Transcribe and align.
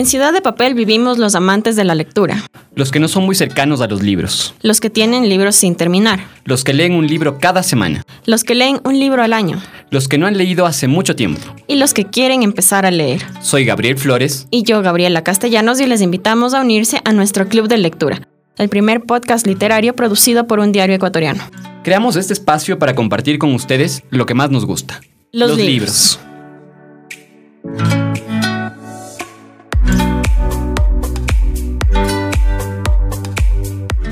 En 0.00 0.06
Ciudad 0.06 0.32
de 0.32 0.40
Papel 0.40 0.72
vivimos 0.72 1.18
los 1.18 1.34
amantes 1.34 1.76
de 1.76 1.84
la 1.84 1.94
lectura. 1.94 2.42
Los 2.74 2.90
que 2.90 3.00
no 3.00 3.06
son 3.06 3.26
muy 3.26 3.34
cercanos 3.34 3.82
a 3.82 3.86
los 3.86 4.02
libros. 4.02 4.54
Los 4.62 4.80
que 4.80 4.88
tienen 4.88 5.28
libros 5.28 5.56
sin 5.56 5.74
terminar. 5.74 6.20
Los 6.46 6.64
que 6.64 6.72
leen 6.72 6.94
un 6.94 7.06
libro 7.06 7.36
cada 7.38 7.62
semana. 7.62 8.02
Los 8.24 8.42
que 8.42 8.54
leen 8.54 8.80
un 8.84 8.98
libro 8.98 9.22
al 9.22 9.34
año. 9.34 9.60
Los 9.90 10.08
que 10.08 10.16
no 10.16 10.26
han 10.26 10.38
leído 10.38 10.64
hace 10.64 10.88
mucho 10.88 11.16
tiempo. 11.16 11.42
Y 11.66 11.76
los 11.76 11.92
que 11.92 12.06
quieren 12.06 12.42
empezar 12.42 12.86
a 12.86 12.90
leer. 12.90 13.20
Soy 13.42 13.66
Gabriel 13.66 13.98
Flores. 13.98 14.46
Y 14.50 14.62
yo, 14.62 14.80
Gabriela 14.80 15.22
Castellanos, 15.22 15.78
y 15.82 15.86
les 15.86 16.00
invitamos 16.00 16.54
a 16.54 16.62
unirse 16.62 17.02
a 17.04 17.12
nuestro 17.12 17.46
Club 17.46 17.68
de 17.68 17.76
Lectura, 17.76 18.26
el 18.56 18.70
primer 18.70 19.02
podcast 19.02 19.46
literario 19.46 19.94
producido 19.94 20.46
por 20.46 20.60
un 20.60 20.72
diario 20.72 20.96
ecuatoriano. 20.96 21.42
Creamos 21.84 22.16
este 22.16 22.32
espacio 22.32 22.78
para 22.78 22.94
compartir 22.94 23.38
con 23.38 23.54
ustedes 23.54 24.02
lo 24.08 24.24
que 24.24 24.32
más 24.32 24.50
nos 24.50 24.64
gusta. 24.64 25.02
Los, 25.30 25.58
libros. 25.58 26.18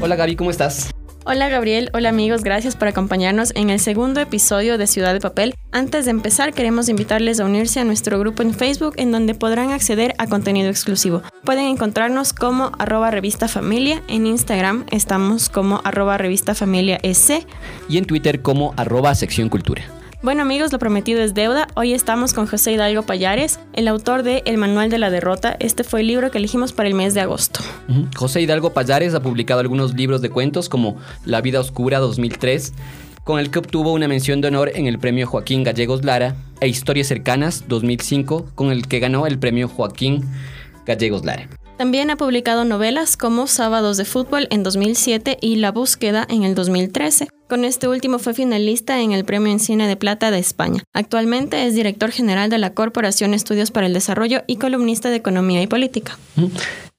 Hola 0.08 0.16
Gaby, 0.16 0.36
¿cómo 0.36 0.50
estás? 0.50 0.90
Hola 1.26 1.50
Gabriel, 1.50 1.90
hola 1.92 2.08
amigos, 2.08 2.42
gracias 2.42 2.76
por 2.76 2.88
acompañarnos 2.88 3.52
en 3.54 3.68
el 3.68 3.78
segundo 3.78 4.22
episodio 4.22 4.78
de 4.78 4.86
Ciudad 4.86 5.12
de 5.12 5.20
Papel. 5.20 5.54
Antes 5.70 6.06
de 6.06 6.12
empezar, 6.12 6.54
queremos 6.54 6.88
invitarles 6.88 7.40
a 7.40 7.44
unirse 7.44 7.78
a 7.78 7.84
nuestro 7.84 8.18
grupo 8.18 8.42
en 8.42 8.54
Facebook 8.54 8.94
en 8.96 9.12
donde 9.12 9.34
podrán 9.34 9.70
acceder 9.70 10.14
a 10.16 10.26
contenido 10.26 10.70
exclusivo. 10.70 11.20
Pueden 11.44 11.66
encontrarnos 11.66 12.32
como 12.32 12.72
arroba 12.78 13.10
revista 13.10 13.48
familia, 13.48 14.02
en 14.08 14.26
Instagram 14.26 14.86
estamos 14.90 15.50
como 15.50 15.82
arroba 15.84 16.16
revista 16.16 16.54
familia 16.54 16.98
S 17.02 17.46
y 17.90 17.98
en 17.98 18.06
Twitter 18.06 18.40
como 18.40 18.72
arroba 18.78 19.14
sección 19.14 19.50
cultura. 19.50 19.97
Bueno 20.20 20.42
amigos, 20.42 20.72
lo 20.72 20.80
prometido 20.80 21.22
es 21.22 21.32
deuda. 21.32 21.68
Hoy 21.76 21.92
estamos 21.92 22.34
con 22.34 22.48
José 22.48 22.72
Hidalgo 22.72 23.02
Payares, 23.02 23.60
el 23.72 23.86
autor 23.86 24.24
de 24.24 24.42
El 24.46 24.58
Manual 24.58 24.90
de 24.90 24.98
la 24.98 25.10
Derrota. 25.10 25.56
Este 25.60 25.84
fue 25.84 26.00
el 26.00 26.08
libro 26.08 26.32
que 26.32 26.38
elegimos 26.38 26.72
para 26.72 26.88
el 26.88 26.96
mes 26.96 27.14
de 27.14 27.20
agosto. 27.20 27.60
José 28.16 28.40
Hidalgo 28.40 28.72
Payares 28.72 29.14
ha 29.14 29.22
publicado 29.22 29.60
algunos 29.60 29.94
libros 29.94 30.20
de 30.20 30.30
cuentos 30.30 30.68
como 30.68 30.96
La 31.24 31.40
vida 31.40 31.60
oscura 31.60 32.00
2003, 32.00 32.72
con 33.22 33.38
el 33.38 33.52
que 33.52 33.60
obtuvo 33.60 33.92
una 33.92 34.08
mención 34.08 34.40
de 34.40 34.48
honor 34.48 34.72
en 34.74 34.88
el 34.88 34.98
premio 34.98 35.24
Joaquín 35.28 35.62
Gallegos 35.62 36.04
Lara, 36.04 36.34
e 36.60 36.66
Historias 36.66 37.06
cercanas 37.06 37.66
2005, 37.68 38.50
con 38.56 38.72
el 38.72 38.88
que 38.88 38.98
ganó 38.98 39.24
el 39.28 39.38
premio 39.38 39.68
Joaquín 39.68 40.24
Gallegos 40.84 41.24
Lara. 41.24 41.48
También 41.78 42.10
ha 42.10 42.16
publicado 42.16 42.64
novelas 42.64 43.16
como 43.16 43.46
Sábados 43.46 43.96
de 43.98 44.04
Fútbol 44.04 44.48
en 44.50 44.64
2007 44.64 45.38
y 45.40 45.54
La 45.54 45.70
Búsqueda 45.70 46.26
en 46.28 46.42
el 46.42 46.56
2013. 46.56 47.28
Con 47.48 47.64
este 47.64 47.86
último 47.86 48.18
fue 48.18 48.34
finalista 48.34 49.00
en 49.00 49.12
el 49.12 49.24
Premio 49.24 49.52
en 49.52 49.60
Cine 49.60 49.86
de 49.86 49.94
Plata 49.94 50.32
de 50.32 50.40
España. 50.40 50.82
Actualmente 50.92 51.68
es 51.68 51.76
director 51.76 52.10
general 52.10 52.50
de 52.50 52.58
la 52.58 52.74
Corporación 52.74 53.32
Estudios 53.32 53.70
para 53.70 53.86
el 53.86 53.94
Desarrollo 53.94 54.42
y 54.48 54.56
columnista 54.56 55.08
de 55.08 55.16
Economía 55.18 55.62
y 55.62 55.68
Política. 55.68 56.18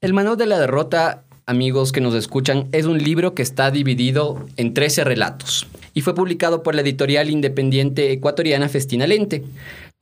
El 0.00 0.14
Manual 0.14 0.38
de 0.38 0.46
la 0.46 0.58
Derrota, 0.58 1.24
amigos 1.44 1.92
que 1.92 2.00
nos 2.00 2.14
escuchan, 2.14 2.68
es 2.72 2.86
un 2.86 2.96
libro 2.96 3.34
que 3.34 3.42
está 3.42 3.70
dividido 3.70 4.46
en 4.56 4.72
13 4.72 5.04
relatos 5.04 5.66
y 5.92 6.00
fue 6.00 6.14
publicado 6.14 6.62
por 6.62 6.74
la 6.74 6.80
editorial 6.80 7.28
independiente 7.28 8.12
ecuatoriana 8.12 8.70
Festina 8.70 9.06
Lente. 9.06 9.44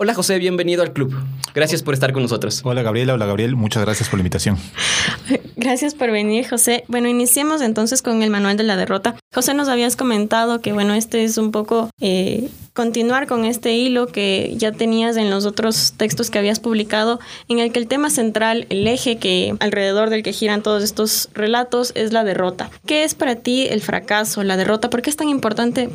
Hola 0.01 0.15
José, 0.15 0.39
bienvenido 0.39 0.85
al 0.85 0.93
club. 0.93 1.13
Gracias 1.57 1.83
por 1.83 1.93
estar 1.93 2.13
con 2.13 2.23
nosotros. 2.23 2.61
Hola 2.63 2.83
Gabriela, 2.83 3.15
hola 3.15 3.27
Gabriel, 3.27 3.57
muchas 3.57 3.83
gracias 3.83 4.09
por 4.09 4.19
la 4.19 4.21
invitación. 4.21 4.57
Gracias 5.57 5.97
por 5.97 6.13
venir, 6.13 6.49
José. 6.49 6.85
Bueno, 6.87 7.09
iniciemos 7.09 7.63
entonces 7.63 8.01
con 8.01 8.23
el 8.23 8.31
manual 8.31 8.57
de 8.57 8.63
la 8.63 8.77
derrota. 8.77 9.17
José, 9.35 9.55
nos 9.55 9.67
habías 9.67 9.97
comentado 9.97 10.61
que, 10.61 10.73
bueno, 10.73 10.95
este 10.95 11.25
es 11.25 11.37
un 11.37 11.51
poco 11.51 11.91
eh, 12.01 12.49
continuar 12.75 13.27
con 13.27 13.45
este 13.45 13.75
hilo 13.75 14.07
que 14.07 14.55
ya 14.57 14.71
tenías 14.71 15.17
en 15.17 15.31
los 15.31 15.47
otros 15.47 15.95
textos 15.97 16.31
que 16.31 16.39
habías 16.39 16.61
publicado, 16.61 17.19
en 17.49 17.59
el 17.59 17.73
que 17.73 17.81
el 17.81 17.89
tema 17.89 18.09
central, 18.09 18.69
el 18.71 18.87
eje 18.87 19.19
que 19.19 19.57
alrededor 19.59 20.11
del 20.11 20.23
que 20.23 20.33
giran 20.33 20.63
todos 20.63 20.85
estos 20.85 21.29
relatos 21.35 21.91
es 21.97 22.13
la 22.13 22.23
derrota. 22.23 22.71
¿Qué 22.87 23.03
es 23.03 23.17
para 23.17 23.35
ti 23.35 23.67
el 23.69 23.83
fracaso, 23.83 24.45
la 24.45 24.57
derrota? 24.57 24.91
¿Por 24.91 25.03
qué 25.03 25.11
es 25.11 25.17
tan 25.17 25.29
importante 25.29 25.91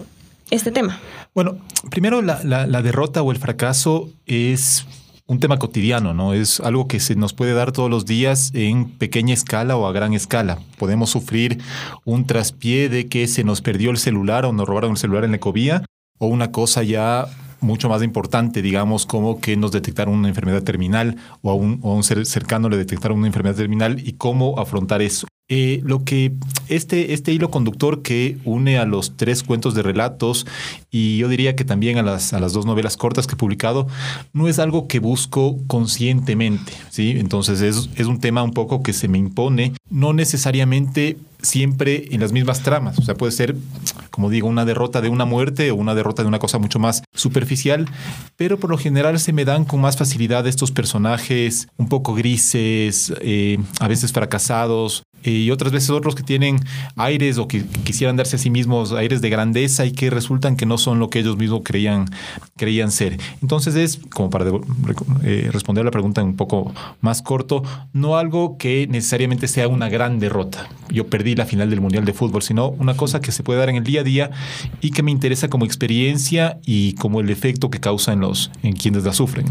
este 0.51 0.71
tema? 0.71 0.99
Bueno, 1.35 1.57
primero 1.89 2.21
la, 2.21 2.81
derrota 2.83 3.23
o 3.23 3.31
el 3.31 3.37
fracaso 3.37 4.11
es 4.27 4.85
un 5.25 5.39
tema 5.39 5.57
cotidiano, 5.57 6.13
¿no? 6.13 6.33
Es 6.33 6.59
algo 6.59 6.87
que 6.87 6.99
se 6.99 7.15
nos 7.15 7.33
puede 7.33 7.53
dar 7.53 7.71
todos 7.71 7.89
los 7.89 8.05
días 8.05 8.51
en 8.53 8.89
pequeña 8.89 9.33
escala 9.33 9.75
o 9.75 9.87
a 9.87 9.91
gran 9.91 10.13
escala. 10.13 10.59
Podemos 10.77 11.09
sufrir 11.09 11.59
un 12.05 12.27
traspié 12.27 12.87
de 12.87 13.07
que 13.07 13.27
se 13.27 13.43
nos 13.43 13.61
perdió 13.61 13.89
el 13.89 13.97
celular 13.97 14.45
o 14.45 14.53
nos 14.53 14.67
robaron 14.67 14.91
el 14.91 14.97
celular 14.97 15.23
en 15.23 15.31
la 15.31 15.37
ecovía 15.37 15.83
o 16.19 16.27
una 16.27 16.51
cosa 16.51 16.83
ya 16.83 17.25
mucho 17.63 17.89
más 17.89 18.03
importante, 18.03 18.61
digamos, 18.61 19.05
como 19.05 19.39
que 19.39 19.57
nos 19.57 19.71
detectaron 19.71 20.13
una 20.13 20.29
enfermedad 20.29 20.63
terminal 20.63 21.17
o 21.41 21.49
a 21.51 21.55
un, 21.55 21.79
a 21.83 21.87
un 21.87 22.03
ser 22.03 22.25
cercano 22.25 22.69
le 22.69 22.77
detectaron 22.77 23.17
una 23.17 23.27
enfermedad 23.27 23.55
terminal 23.55 23.99
y 24.05 24.13
cómo 24.13 24.59
afrontar 24.59 25.01
eso. 25.01 25.27
Eh, 25.49 25.81
lo 25.83 26.05
que 26.05 26.31
este, 26.69 27.13
este 27.13 27.33
hilo 27.33 27.51
conductor 27.51 28.01
que 28.01 28.37
une 28.45 28.77
a 28.77 28.85
los 28.85 29.17
tres 29.17 29.43
cuentos 29.43 29.75
de 29.75 29.83
relatos 29.83 30.47
y 30.89 31.17
yo 31.17 31.27
diría 31.27 31.55
que 31.55 31.65
también 31.65 31.97
a 31.97 32.01
las, 32.01 32.31
a 32.31 32.39
las 32.39 32.53
dos 32.53 32.65
novelas 32.65 32.95
cortas 32.95 33.27
que 33.27 33.33
he 33.33 33.37
publicado, 33.37 33.87
no 34.31 34.47
es 34.47 34.57
algo 34.57 34.87
que 34.87 34.99
busco 34.99 35.57
conscientemente, 35.67 36.71
¿sí? 36.89 37.15
Entonces 37.17 37.59
es, 37.59 37.89
es 37.97 38.07
un 38.07 38.21
tema 38.21 38.41
un 38.41 38.53
poco 38.53 38.81
que 38.83 38.93
se 38.93 39.09
me 39.09 39.17
impone, 39.17 39.73
no 39.89 40.13
necesariamente 40.13 41.17
siempre 41.43 42.07
en 42.11 42.21
las 42.21 42.31
mismas 42.31 42.63
tramas. 42.63 42.97
O 42.97 43.03
sea, 43.03 43.15
puede 43.15 43.31
ser, 43.31 43.55
como 44.09 44.29
digo, 44.29 44.47
una 44.47 44.65
derrota 44.65 45.01
de 45.01 45.09
una 45.09 45.25
muerte 45.25 45.69
o 45.69 45.75
una 45.75 45.93
derrota 45.93 46.23
de 46.23 46.29
una 46.29 46.39
cosa 46.39 46.57
mucho 46.57 46.79
más 46.79 47.03
superficial, 47.13 47.87
pero 48.35 48.57
por 48.57 48.71
lo 48.71 48.77
general 48.77 49.19
se 49.19 49.33
me 49.33 49.45
dan 49.45 49.65
con 49.65 49.81
más 49.81 49.97
facilidad 49.97 50.47
estos 50.47 50.71
personajes 50.71 51.67
un 51.77 51.89
poco 51.89 52.15
grises, 52.15 53.13
eh, 53.21 53.59
a 53.79 53.87
veces 53.87 54.11
fracasados, 54.11 55.03
y 55.23 55.51
otras 55.51 55.71
veces 55.71 55.89
otros 55.89 56.15
que 56.15 56.23
tienen 56.23 56.59
aires 56.95 57.37
o 57.37 57.47
que 57.47 57.63
quisieran 57.83 58.15
darse 58.15 58.35
a 58.35 58.39
sí 58.39 58.49
mismos 58.49 58.91
aires 58.91 59.21
de 59.21 59.29
grandeza 59.29 59.85
y 59.85 59.91
que 59.91 60.09
resultan 60.09 60.55
que 60.55 60.65
no 60.65 60.77
son 60.77 60.99
lo 60.99 61.09
que 61.09 61.19
ellos 61.19 61.37
mismos 61.37 61.61
creían, 61.63 62.05
creían 62.57 62.91
ser. 62.91 63.17
Entonces 63.41 63.75
es, 63.75 63.99
como 64.13 64.29
para 64.29 64.45
eh, 65.23 65.49
responder 65.51 65.81
a 65.81 65.85
la 65.85 65.91
pregunta 65.91 66.23
un 66.23 66.35
poco 66.35 66.73
más 67.01 67.21
corto, 67.21 67.63
no 67.93 68.17
algo 68.17 68.57
que 68.57 68.87
necesariamente 68.87 69.47
sea 69.47 69.67
una 69.67 69.89
gran 69.89 70.19
derrota. 70.19 70.69
Yo 70.89 71.07
perdí 71.07 71.35
la 71.35 71.45
final 71.45 71.69
del 71.69 71.81
Mundial 71.81 72.05
de 72.05 72.13
Fútbol, 72.13 72.41
sino 72.41 72.69
una 72.69 72.95
cosa 72.95 73.21
que 73.21 73.31
se 73.31 73.43
puede 73.43 73.59
dar 73.59 73.69
en 73.69 73.77
el 73.77 73.83
día 73.83 74.01
a 74.01 74.03
día 74.03 74.31
y 74.81 74.91
que 74.91 75.03
me 75.03 75.11
interesa 75.11 75.49
como 75.49 75.65
experiencia 75.65 76.59
y 76.65 76.93
como 76.93 77.21
el 77.21 77.29
efecto 77.29 77.69
que 77.69 77.79
causa 77.79 78.13
en, 78.13 78.19
los, 78.19 78.51
en 78.61 78.73
quienes 78.73 79.03
la 79.03 79.13
sufren. 79.13 79.45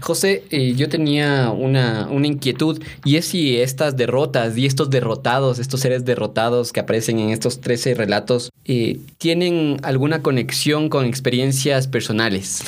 José, 0.00 0.44
eh, 0.50 0.74
yo 0.76 0.88
tenía 0.88 1.50
una, 1.50 2.08
una 2.10 2.26
inquietud 2.26 2.80
y 3.04 3.16
es 3.16 3.26
si 3.26 3.56
estas 3.58 3.96
derrotas 3.96 4.56
y 4.56 4.66
estos 4.66 4.89
derrotados, 4.90 5.58
estos 5.58 5.80
seres 5.80 6.04
derrotados 6.04 6.72
que 6.72 6.80
aparecen 6.80 7.18
en 7.18 7.30
estos 7.30 7.60
13 7.60 7.94
relatos, 7.94 8.50
eh, 8.64 8.98
tienen 9.18 9.78
alguna 9.82 10.22
conexión 10.22 10.88
con 10.88 11.04
experiencias 11.04 11.86
personales? 11.86 12.62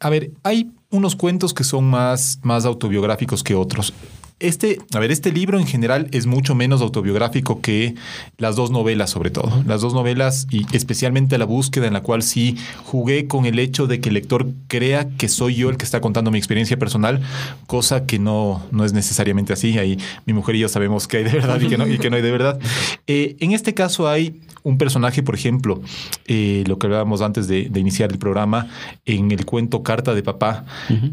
A 0.00 0.10
ver, 0.10 0.30
hay 0.42 0.70
unos 0.90 1.16
cuentos 1.16 1.52
que 1.52 1.64
son 1.64 1.84
más, 1.84 2.38
más 2.42 2.64
autobiográficos 2.64 3.42
que 3.42 3.54
otros. 3.54 3.92
Este, 4.38 4.78
a 4.92 4.98
ver, 4.98 5.10
este 5.10 5.32
libro 5.32 5.58
en 5.58 5.66
general 5.66 6.08
es 6.12 6.26
mucho 6.26 6.54
menos 6.54 6.82
autobiográfico 6.82 7.62
que 7.62 7.94
las 8.36 8.54
dos 8.54 8.70
novelas, 8.70 9.08
sobre 9.08 9.30
todo. 9.30 9.64
Las 9.66 9.80
dos 9.80 9.94
novelas 9.94 10.46
y 10.50 10.66
especialmente 10.76 11.38
la 11.38 11.46
búsqueda 11.46 11.86
en 11.86 11.94
la 11.94 12.02
cual 12.02 12.22
sí 12.22 12.56
jugué 12.84 13.28
con 13.28 13.46
el 13.46 13.58
hecho 13.58 13.86
de 13.86 14.00
que 14.00 14.10
el 14.10 14.14
lector 14.14 14.46
crea 14.68 15.08
que 15.16 15.28
soy 15.28 15.54
yo 15.54 15.70
el 15.70 15.78
que 15.78 15.86
está 15.86 16.02
contando 16.02 16.30
mi 16.30 16.36
experiencia 16.36 16.78
personal, 16.78 17.22
cosa 17.66 18.04
que 18.04 18.18
no, 18.18 18.62
no 18.72 18.84
es 18.84 18.92
necesariamente 18.92 19.54
así. 19.54 19.78
Ahí 19.78 19.98
mi 20.26 20.34
mujer 20.34 20.56
y 20.56 20.58
yo 20.58 20.68
sabemos 20.68 21.08
que 21.08 21.16
hay 21.16 21.24
de 21.24 21.32
verdad 21.32 21.58
y 21.58 21.68
que 21.68 21.78
no, 21.78 21.86
y 21.86 21.98
que 21.98 22.10
no 22.10 22.16
hay 22.16 22.22
de 22.22 22.30
verdad. 22.30 22.58
Eh, 23.06 23.36
en 23.40 23.52
este 23.52 23.72
caso 23.72 24.06
hay 24.06 24.38
un 24.66 24.78
personaje, 24.78 25.22
por 25.22 25.36
ejemplo, 25.36 25.80
eh, 26.26 26.64
lo 26.66 26.76
que 26.76 26.88
hablábamos 26.88 27.22
antes 27.22 27.46
de, 27.46 27.70
iniciar 27.76 28.10
el 28.10 28.18
programa, 28.18 28.66
en 29.04 29.30
el 29.30 29.46
cuento 29.46 29.84
Carta 29.84 30.12
de 30.12 30.24
Papá, 30.24 30.64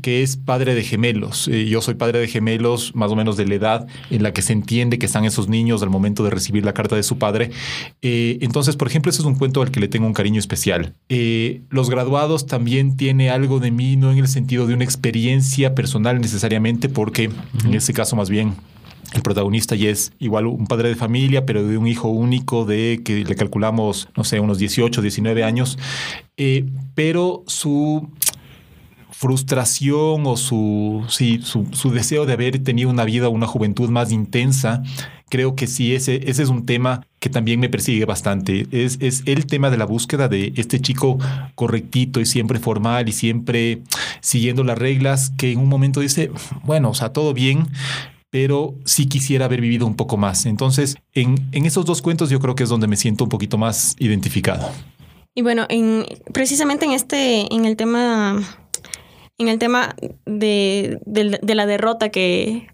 que 0.02 0.24
es 0.24 0.38
padre 0.38 0.74
de 0.74 0.84
gemelos. 0.84 1.48
Eh, 1.48 1.66
yo 1.66 1.80
soy 1.80 1.94
padre 1.94 2.18
de 2.18 2.28
gemelos, 2.28 2.96
más 2.96 3.12
o 3.12 3.16
menos 3.16 3.38
de 3.38 3.46
la 3.46 3.54
edad 3.54 3.88
en 4.10 4.24
la 4.24 4.34
que 4.34 4.42
se 4.42 4.54
entiende 4.54 4.98
que 4.98 5.06
están 5.06 5.24
esos 5.26 5.50
niños 5.50 5.84
al 5.84 5.92
momento 5.92 6.24
de 6.24 6.32
recibir 6.32 6.66
la 6.66 6.74
carta 6.74 6.96
de 6.96 7.04
su 7.04 7.20
padre. 7.20 7.52
Eh, 8.02 8.40
entonces, 8.42 8.76
por 8.76 8.88
ejemplo, 8.88 9.12
ese 9.12 9.22
es 9.22 9.26
un 9.28 9.36
cuento 9.36 9.62
al 9.62 9.70
que 9.70 9.80
le 9.80 9.88
tengo 9.88 10.08
un 10.08 10.14
cariño 10.14 10.40
especial. 10.40 10.96
Los 11.70 11.92
graduados 11.92 12.48
también 12.48 12.98
tiene 12.98 13.30
algo 13.30 13.60
de 13.60 13.70
mí, 13.70 13.98
no 13.98 14.12
en 14.12 14.18
el 14.18 14.28
sentido 14.28 14.66
de 14.66 14.74
una 14.74 14.84
experiencia 14.84 15.76
personal 15.76 16.20
necesariamente, 16.20 16.90
porque 16.90 17.30
en 17.64 17.74
ese 17.76 17.94
caso 17.94 18.16
más 18.16 18.32
bien 18.32 18.56
el 19.14 19.22
protagonista 19.22 19.76
ya 19.76 19.90
es 19.90 20.12
igual 20.20 20.48
un 20.48 20.68
padre 20.68 20.90
de 20.90 20.96
familia, 20.96 21.46
pero 21.46 21.66
de 21.66 21.78
un 21.78 21.88
hijo 21.88 22.10
único 22.10 22.66
de 22.66 23.02
que 23.04 23.24
le 23.24 23.36
calculamos, 23.36 24.10
no 24.18 24.24
sé, 24.24 24.40
unos 24.40 24.58
18, 24.58 25.02
19 25.02 25.44
años. 25.44 25.78
Eh, 26.38 26.66
pero 26.96 27.44
su 27.48 28.10
frustración 29.12 30.26
o 30.26 30.36
su, 30.36 31.06
sí, 31.08 31.40
su, 31.44 31.92
deseo 31.92 32.26
de 32.26 32.34
haber 32.34 32.62
tenido 32.64 32.90
una 32.90 33.06
vida, 33.06 33.30
una 33.30 33.48
juventud 33.48 33.90
más 33.90 34.12
intensa, 34.12 34.84
creo 35.30 35.56
que 35.56 35.68
sí, 35.68 35.96
ese, 35.96 36.30
ese 36.30 36.44
es 36.44 36.50
un 36.50 36.66
tema 36.66 37.08
que 37.20 37.30
también 37.30 37.60
me 37.60 37.70
persigue 37.70 38.04
bastante. 38.06 38.68
Es, 38.72 38.98
es, 39.00 39.24
el 39.26 39.46
tema 39.46 39.70
de 39.70 39.78
la 39.78 39.86
búsqueda 39.86 40.28
de 40.28 40.52
este 40.58 40.82
chico 40.82 41.20
correctito 41.56 42.20
y 42.20 42.26
siempre 42.26 42.60
formal 42.60 43.08
y 43.08 43.14
siempre 43.14 43.82
siguiendo 44.20 44.64
las 44.64 44.78
reglas, 44.78 45.32
que 45.38 45.54
en 45.54 45.60
un 45.60 45.70
momento 45.70 46.02
dice, 46.02 46.32
bueno, 46.64 46.90
o 46.90 46.94
sea, 46.94 47.14
todo 47.14 47.34
bien, 47.34 47.68
pero 48.34 48.74
sí 48.84 49.06
quisiera 49.06 49.46
haber 49.46 49.62
vivido 49.62 49.86
un 49.86 49.96
poco 49.96 50.18
más. 50.18 50.48
Entonces, 50.48 50.96
en, 51.14 51.36
en 51.52 51.68
esos 51.68 51.86
dos 51.86 52.02
cuentos 52.02 52.32
yo 52.32 52.40
creo 52.40 52.56
que 52.56 52.64
es 52.64 52.70
donde 52.70 52.88
me 52.88 52.96
siento 52.96 53.26
un 53.26 53.30
poquito 53.30 53.60
más 53.60 53.96
identificado. 54.00 54.72
Y 55.36 55.44
bueno, 55.44 55.68
en, 55.70 56.08
precisamente 56.34 56.86
en 56.86 56.94
este, 56.94 57.54
en 57.54 57.66
el 57.66 57.76
tema, 57.76 58.42
en 59.38 59.50
el 59.50 59.60
tema 59.60 59.96
de, 60.26 60.98
de, 61.06 61.40
de 61.44 61.54
la 61.56 61.68
derrota 61.68 62.10
que 62.10 62.73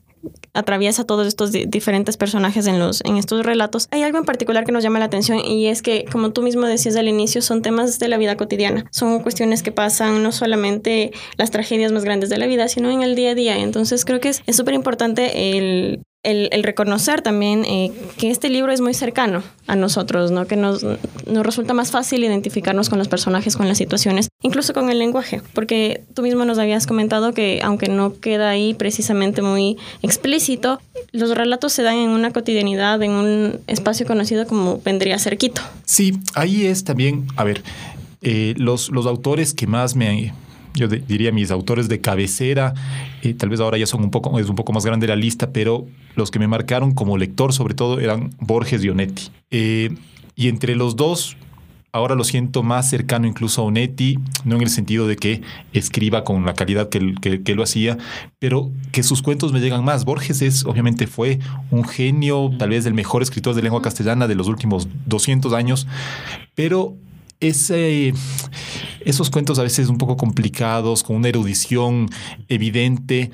atraviesa 0.53 1.05
todos 1.05 1.27
estos 1.27 1.51
diferentes 1.51 2.17
personajes 2.17 2.67
en, 2.67 2.79
los, 2.79 3.01
en 3.05 3.17
estos 3.17 3.45
relatos, 3.45 3.87
hay 3.91 4.03
algo 4.03 4.17
en 4.17 4.25
particular 4.25 4.65
que 4.65 4.71
nos 4.71 4.83
llama 4.83 4.99
la 4.99 5.05
atención 5.05 5.39
y 5.39 5.67
es 5.67 5.81
que, 5.81 6.05
como 6.11 6.31
tú 6.31 6.41
mismo 6.41 6.65
decías 6.65 6.95
al 6.95 7.07
inicio, 7.07 7.41
son 7.41 7.61
temas 7.61 7.99
de 7.99 8.07
la 8.07 8.17
vida 8.17 8.35
cotidiana. 8.37 8.85
Son 8.91 9.19
cuestiones 9.21 9.63
que 9.63 9.71
pasan 9.71 10.23
no 10.23 10.31
solamente 10.31 11.11
las 11.37 11.51
tragedias 11.51 11.91
más 11.91 12.03
grandes 12.03 12.29
de 12.29 12.37
la 12.37 12.47
vida, 12.47 12.67
sino 12.67 12.89
en 12.89 13.03
el 13.03 13.15
día 13.15 13.31
a 13.31 13.35
día. 13.35 13.57
Entonces 13.57 14.05
creo 14.05 14.19
que 14.19 14.29
es 14.29 14.55
súper 14.55 14.73
importante 14.73 15.57
el 15.57 16.03
el, 16.23 16.49
el, 16.51 16.63
reconocer 16.63 17.21
también 17.21 17.63
eh, 17.63 17.91
que 18.17 18.29
este 18.29 18.49
libro 18.49 18.73
es 18.73 18.81
muy 18.81 18.93
cercano 18.93 19.41
a 19.67 19.75
nosotros, 19.75 20.31
¿no? 20.31 20.47
que 20.47 20.57
nos, 20.57 20.83
nos, 20.83 21.45
resulta 21.45 21.73
más 21.73 21.91
fácil 21.91 22.23
identificarnos 22.23 22.89
con 22.89 22.99
los 22.99 23.07
personajes, 23.07 23.55
con 23.55 23.69
las 23.69 23.77
situaciones, 23.77 24.27
incluso 24.43 24.73
con 24.73 24.89
el 24.89 24.99
lenguaje, 24.99 25.41
porque 25.53 26.03
tú 26.13 26.21
mismo 26.21 26.43
nos 26.43 26.57
habías 26.57 26.87
comentado 26.87 27.33
que 27.33 27.61
aunque 27.63 27.87
no 27.87 28.19
queda 28.19 28.49
ahí 28.49 28.73
precisamente 28.73 29.41
muy 29.41 29.77
explícito, 30.01 30.81
los 31.13 31.35
relatos 31.35 31.71
se 31.71 31.83
dan 31.83 31.95
en 31.95 32.09
una 32.09 32.31
cotidianidad, 32.31 33.01
en 33.01 33.11
un 33.11 33.59
espacio 33.67 34.05
conocido 34.05 34.45
como 34.45 34.81
vendría 34.81 35.15
a 35.15 35.19
ser 35.19 35.37
Quito. 35.37 35.61
Sí, 35.85 36.19
ahí 36.35 36.65
es 36.65 36.83
también, 36.83 37.27
a 37.37 37.45
ver, 37.45 37.63
eh, 38.21 38.55
los, 38.57 38.89
los 38.89 39.05
autores 39.05 39.53
que 39.53 39.67
más 39.67 39.95
me 39.95 40.33
yo 40.79 40.87
diría 40.87 41.31
mis 41.31 41.51
autores 41.51 41.87
de 41.89 42.01
cabecera, 42.01 42.73
eh, 43.21 43.33
tal 43.33 43.49
vez 43.49 43.59
ahora 43.59 43.77
ya 43.77 43.85
son 43.85 44.03
un 44.03 44.11
poco, 44.11 44.39
es 44.39 44.49
un 44.49 44.55
poco 44.55 44.73
más 44.73 44.85
grande 44.85 45.07
la 45.07 45.15
lista, 45.15 45.51
pero 45.51 45.85
los 46.15 46.31
que 46.31 46.39
me 46.39 46.47
marcaron 46.47 46.93
como 46.93 47.17
lector 47.17 47.53
sobre 47.53 47.73
todo 47.73 47.99
eran 47.99 48.31
Borges 48.39 48.83
y 48.83 48.89
Onetti. 48.89 49.29
Eh, 49.51 49.89
y 50.35 50.47
entre 50.47 50.75
los 50.75 50.95
dos, 50.95 51.37
ahora 51.91 52.15
lo 52.15 52.23
siento 52.23 52.63
más 52.63 52.89
cercano 52.89 53.27
incluso 53.27 53.61
a 53.61 53.65
Onetti, 53.65 54.19
no 54.45 54.55
en 54.55 54.61
el 54.61 54.69
sentido 54.69 55.07
de 55.07 55.15
que 55.15 55.41
escriba 55.73 56.23
con 56.23 56.45
la 56.45 56.53
calidad 56.53 56.89
que, 56.89 57.15
que, 57.21 57.43
que, 57.43 57.55
lo 57.55 57.63
hacía, 57.63 57.97
pero 58.39 58.71
que 58.91 59.03
sus 59.03 59.21
cuentos 59.21 59.51
me 59.51 59.59
llegan 59.59 59.83
más. 59.83 60.05
Borges 60.05 60.41
es, 60.41 60.65
obviamente 60.65 61.07
fue 61.07 61.39
un 61.71 61.83
genio, 61.83 62.51
tal 62.57 62.69
vez 62.69 62.85
el 62.85 62.93
mejor 62.93 63.21
escritor 63.21 63.55
de 63.55 63.61
lengua 63.61 63.81
castellana 63.81 64.27
de 64.27 64.35
los 64.35 64.47
últimos 64.47 64.87
200 65.07 65.53
años, 65.53 65.87
pero 66.55 66.95
ese, 67.39 68.13
esos 69.01 69.29
cuentos 69.29 69.59
a 69.59 69.63
veces 69.63 69.89
un 69.89 69.97
poco 69.97 70.17
complicados, 70.17 71.03
con 71.03 71.15
una 71.15 71.29
erudición 71.29 72.09
evidente, 72.47 73.31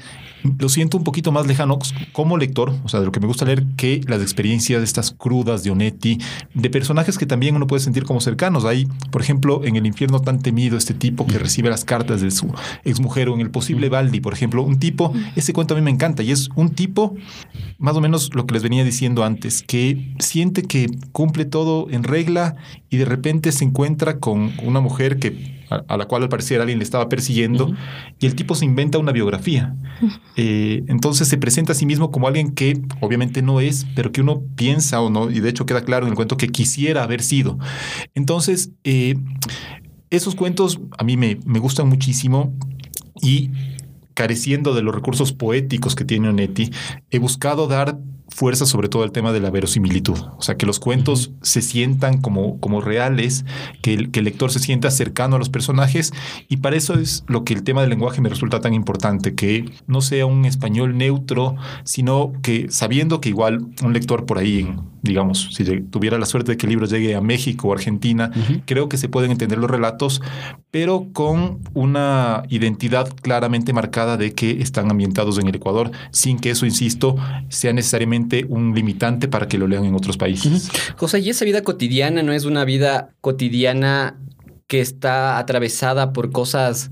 lo 0.60 0.70
siento 0.70 0.98
un 0.98 1.04
poquito 1.04 1.32
más 1.32 1.48
lejano 1.48 1.80
como 2.12 2.38
lector, 2.38 2.74
o 2.84 2.90
sea, 2.90 3.00
de 3.00 3.06
lo 3.06 3.12
que 3.12 3.20
me 3.20 3.28
gusta 3.28 3.46
leer, 3.46 3.66
que 3.78 4.02
las 4.08 4.22
experiencias 4.22 4.80
de 4.80 4.86
estas 4.86 5.12
crudas 5.12 5.64
de 5.64 5.72
Onetti, 5.72 6.20
de 6.54 6.70
personajes 6.70 7.18
que 7.18 7.26
también 7.26 7.56
uno 7.56 7.68
puede 7.68 7.82
sentir 7.82 8.04
como 8.04 8.22
cercanos. 8.22 8.66
Hay, 8.66 8.88
por 9.12 9.22
ejemplo, 9.22 9.64
en 9.64 9.76
El 9.76 9.86
infierno 9.86 10.22
tan 10.22 10.40
temido, 10.40 10.78
este 10.78 10.94
tipo 10.94 11.26
que 11.26 11.38
recibe 11.38 11.70
las 11.70 11.86
cartas 11.86 12.22
de 12.22 12.32
su 12.32 12.54
exmujer, 12.84 13.30
o 13.30 13.36
en 13.36 13.42
El 13.42 13.50
posible 13.50 13.90
Baldi, 13.90 14.20
por 14.20 14.34
ejemplo, 14.34 14.64
un 14.64 14.80
tipo, 14.80 15.14
ese 15.36 15.54
cuento 15.54 15.74
a 15.74 15.78
mí 15.78 15.84
me 15.84 15.92
encanta, 15.92 16.24
y 16.24 16.32
es 16.32 16.50
un 16.56 16.70
tipo, 16.70 17.16
más 17.78 17.96
o 17.96 18.02
menos 18.02 18.34
lo 18.34 18.46
que 18.46 18.54
les 18.54 18.64
venía 18.64 18.84
diciendo 18.84 19.24
antes, 19.24 19.64
que 19.64 20.14
siente 20.20 20.64
que 20.64 20.90
cumple 21.12 21.46
todo 21.46 21.88
en 21.90 22.04
regla 22.04 22.56
y 22.90 22.98
de 22.98 23.06
repente 23.06 23.52
se 23.52 23.66
encuentra 23.66 24.20
con 24.20 24.54
una 24.64 24.80
mujer 24.80 25.20
que 25.20 25.55
a, 25.70 25.98
la 25.98 26.06
cual 26.06 26.24
al 26.24 26.30
parecer 26.30 26.62
alguien 26.62 26.80
le 26.80 26.84
estaba 26.84 27.10
persiguiendo, 27.10 27.74
y 28.20 28.26
el 28.26 28.36
tipo 28.36 28.56
se 28.56 28.66
inventa 28.66 28.98
una 28.98 29.12
biografía. 29.12 29.76
Eh, 30.38 30.84
entonces 30.88 31.30
se 31.30 31.38
presenta 31.38 31.72
a 31.72 31.76
sí 31.76 31.86
mismo 31.86 32.12
como 32.12 32.28
alguien 32.28 32.52
que 32.52 32.82
obviamente 33.00 33.42
no 33.42 33.62
es, 33.62 33.86
pero 33.96 34.12
que 34.12 34.20
uno 34.20 34.44
piensa 34.58 35.00
o 35.00 35.10
no, 35.10 35.32
y 35.32 35.40
de 35.40 35.48
hecho 35.48 35.66
queda 35.66 35.86
claro 35.86 36.06
en 36.06 36.12
el 36.12 36.16
cuento 36.16 36.36
que 36.36 36.50
quisiera 36.50 37.04
haber 37.04 37.22
sido. 37.22 37.58
Entonces, 38.16 38.72
eh, 38.84 39.16
esos 40.10 40.36
cuentos 40.36 40.82
a 40.98 41.06
mí 41.06 41.16
me, 41.16 41.40
me 41.46 41.60
gustan 41.60 41.88
muchísimo 41.88 42.54
y 43.22 43.52
careciendo 44.14 44.74
de 44.74 44.82
los 44.82 44.94
recursos 44.94 45.32
poéticos 45.32 45.96
que 45.96 46.04
tiene 46.04 46.30
Onetti, 46.30 46.72
he 47.12 47.20
buscado 47.20 47.68
dar 47.68 48.00
fuerza 48.36 48.66
sobre 48.66 48.90
todo 48.90 49.06
el 49.06 49.14
tema 49.14 49.32
de 49.32 49.40
la 49.40 49.50
verosimilitud. 49.50 50.18
O 50.38 50.42
sea, 50.42 50.58
que 50.58 50.66
los 50.66 50.80
cuentos 50.80 51.32
se 51.42 51.62
sientan 51.62 52.20
como, 52.20 52.60
como 52.60 52.82
reales, 52.82 53.46
que 53.82 53.94
el, 53.94 54.12
que 54.12 54.20
el, 54.20 54.26
lector 54.26 54.52
se 54.52 54.60
sienta 54.60 54.92
cercano 54.92 55.38
a 55.38 55.40
los 55.40 55.48
personajes 55.48 56.12
y 56.50 56.58
para 56.58 56.76
eso 56.76 56.96
es 56.96 57.24
lo 57.28 57.46
que 57.46 57.54
el 57.54 57.64
tema 57.64 57.80
del 57.80 57.92
lenguaje 57.92 58.20
me 58.20 58.28
resulta 58.28 58.60
tan 58.60 58.74
importante, 58.74 59.36
que 59.36 59.72
no 59.88 60.02
sea 60.02 60.26
un 60.26 60.44
español 60.44 60.98
neutro, 60.98 61.56
sino 61.86 62.34
que 62.44 62.68
sabiendo 62.70 63.22
que 63.22 63.30
igual 63.30 63.68
un 63.82 63.94
lector 63.94 64.26
por 64.26 64.40
ahí, 64.40 64.68
digamos, 65.02 65.52
si 65.54 65.64
tuviera 65.84 66.20
la 66.20 66.26
suerte 66.26 66.52
de 66.52 66.58
que 66.58 66.66
el 66.66 66.72
libro 66.72 66.88
llegue 66.88 67.16
a 67.16 67.22
México 67.22 67.70
o 67.70 67.74
Argentina, 67.74 68.32
uh 68.36 68.40
-huh. 68.40 68.64
creo 68.66 68.90
que 68.90 68.98
se 68.98 69.08
pueden 69.08 69.32
entender 69.32 69.60
los 69.60 69.72
relatos, 69.72 70.22
pero 70.72 71.08
con 71.14 71.60
una 71.74 72.44
identidad 72.50 73.08
claramente 73.22 73.72
marcada 73.72 74.18
de 74.18 74.34
que 74.34 74.62
están 74.62 74.92
ambientados 74.92 75.38
en 75.38 75.48
el 75.48 75.56
Ecuador, 75.56 75.92
sin 76.12 76.38
que 76.38 76.50
eso, 76.50 76.66
insisto, 76.66 77.16
sea 77.50 77.72
necesariamente 77.72 78.25
un 78.48 78.74
limitante 78.74 79.28
para 79.28 79.48
que 79.48 79.58
lo 79.58 79.68
lean 79.68 79.86
en 79.86 79.96
otros 79.96 80.18
países. 80.18 80.70
José, 80.98 81.20
y 81.20 81.30
esa 81.30 81.46
vida 81.46 81.64
cotidiana 81.64 82.24
no 82.24 82.34
es 82.34 82.46
una 82.46 82.66
vida 82.66 83.10
cotidiana 83.22 84.20
que 84.68 84.82
está 84.82 85.38
atravesada 85.38 86.14
por 86.14 86.32
cosas 86.32 86.90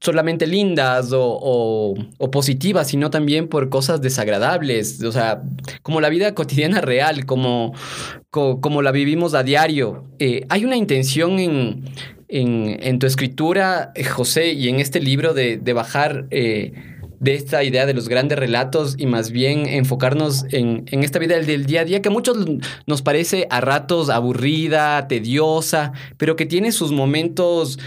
solamente 0.00 0.48
lindas 0.48 1.10
o, 1.12 1.94
positivas, 2.32 2.88
sino 2.88 3.10
también 3.10 3.46
por 3.46 3.68
cosas 3.68 4.00
desagradables, 4.00 5.00
o 5.04 5.12
sea, 5.12 5.42
como 5.82 6.00
la 6.00 6.08
vida 6.08 6.34
cotidiana 6.34 6.80
real, 6.80 7.24
como, 7.24 7.72
como, 8.30 8.82
la 8.82 8.90
vivimos 8.90 9.34
a 9.34 9.44
diario. 9.44 10.04
Eh, 10.18 10.44
hay 10.48 10.64
una 10.64 10.76
intención 10.76 11.38
en, 11.38 11.84
en, 12.28 12.98
tu 12.98 13.06
escritura, 13.06 13.92
José, 14.12 14.54
y 14.54 14.68
en 14.68 14.80
este 14.80 15.00
libro 15.00 15.34
de, 15.34 15.56
de 15.56 15.72
bajar... 15.72 16.26
Eh, 16.30 16.72
de 17.22 17.36
esta 17.36 17.62
idea 17.62 17.86
de 17.86 17.94
los 17.94 18.08
grandes 18.08 18.36
relatos 18.36 18.96
y 18.98 19.06
más 19.06 19.30
bien 19.30 19.66
enfocarnos 19.66 20.44
en, 20.50 20.84
en 20.88 21.04
esta 21.04 21.20
vida 21.20 21.36
del, 21.36 21.46
del, 21.46 21.66
día 21.66 21.82
a 21.82 21.84
día 21.84 22.02
que 22.02 22.08
a 22.08 22.10
muchos 22.10 22.36
nos 22.86 23.00
parece 23.00 23.46
a 23.48 23.60
ratos 23.60 24.10
aburrida, 24.10 25.06
tediosa, 25.06 25.92
pero 26.16 26.34
que 26.34 26.46
tiene 26.46 26.72
sus 26.72 26.90
momentos 26.90 27.78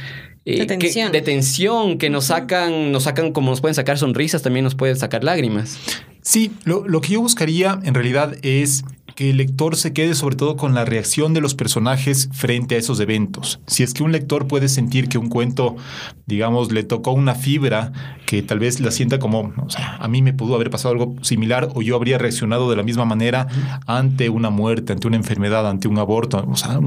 eh, 0.45 0.59
de, 0.59 0.65
tensión. 0.65 1.11
Que, 1.11 1.17
de 1.17 1.21
tensión 1.21 1.97
que 1.97 2.09
nos 2.09 2.25
sacan, 2.25 2.93
nos 2.93 3.03
sacan 3.03 3.33
como 3.33 3.49
nos 3.49 3.59
pueden 3.59 3.75
sacar 3.75 3.97
sonrisas, 3.97 4.41
también 4.41 4.63
nos 4.63 4.75
pueden 4.75 4.95
sacar 4.95 5.25
lágrimas. 5.25 5.79
Sí, 6.21 6.53
lo, 6.63 6.87
lo 6.87 7.01
que 7.01 7.13
yo 7.13 7.21
buscaría 7.21 7.77
en 7.83 7.93
realidad 7.93 8.37
es 8.41 8.85
que 9.15 9.29
el 9.29 9.37
lector 9.37 9.77
se 9.77 9.93
quede 9.93 10.13
sobre 10.13 10.35
todo 10.35 10.57
con 10.57 10.75
la 10.75 10.83
reacción 10.83 11.33
de 11.33 11.41
los 11.41 11.55
personajes 11.55 12.29
frente 12.33 12.75
a 12.75 12.77
esos 12.77 12.99
eventos. 12.99 13.61
Si 13.65 13.81
es 13.81 13.93
que 13.93 14.03
un 14.03 14.11
lector 14.11 14.47
puede 14.47 14.67
sentir 14.67 15.07
que 15.07 15.17
un 15.17 15.29
cuento, 15.29 15.77
digamos, 16.25 16.71
le 16.71 16.83
tocó 16.83 17.13
una 17.13 17.33
fibra 17.33 17.93
que 18.25 18.43
tal 18.43 18.59
vez 18.59 18.81
la 18.81 18.91
sienta 18.91 19.17
como, 19.17 19.53
o 19.65 19.69
sea, 19.69 19.95
a 19.95 20.07
mí 20.09 20.21
me 20.21 20.33
pudo 20.33 20.55
haber 20.55 20.69
pasado 20.69 20.93
algo 20.93 21.15
similar 21.21 21.69
o 21.75 21.81
yo 21.81 21.95
habría 21.95 22.17
reaccionado 22.17 22.69
de 22.69 22.75
la 22.75 22.83
misma 22.83 23.05
manera 23.05 23.47
ante 23.87 24.29
una 24.29 24.49
muerte, 24.49 24.91
ante 24.91 25.07
una 25.07 25.17
enfermedad, 25.17 25.67
ante 25.69 25.87
un 25.87 25.97
aborto, 25.97 26.45
o 26.49 26.57
sea, 26.57 26.79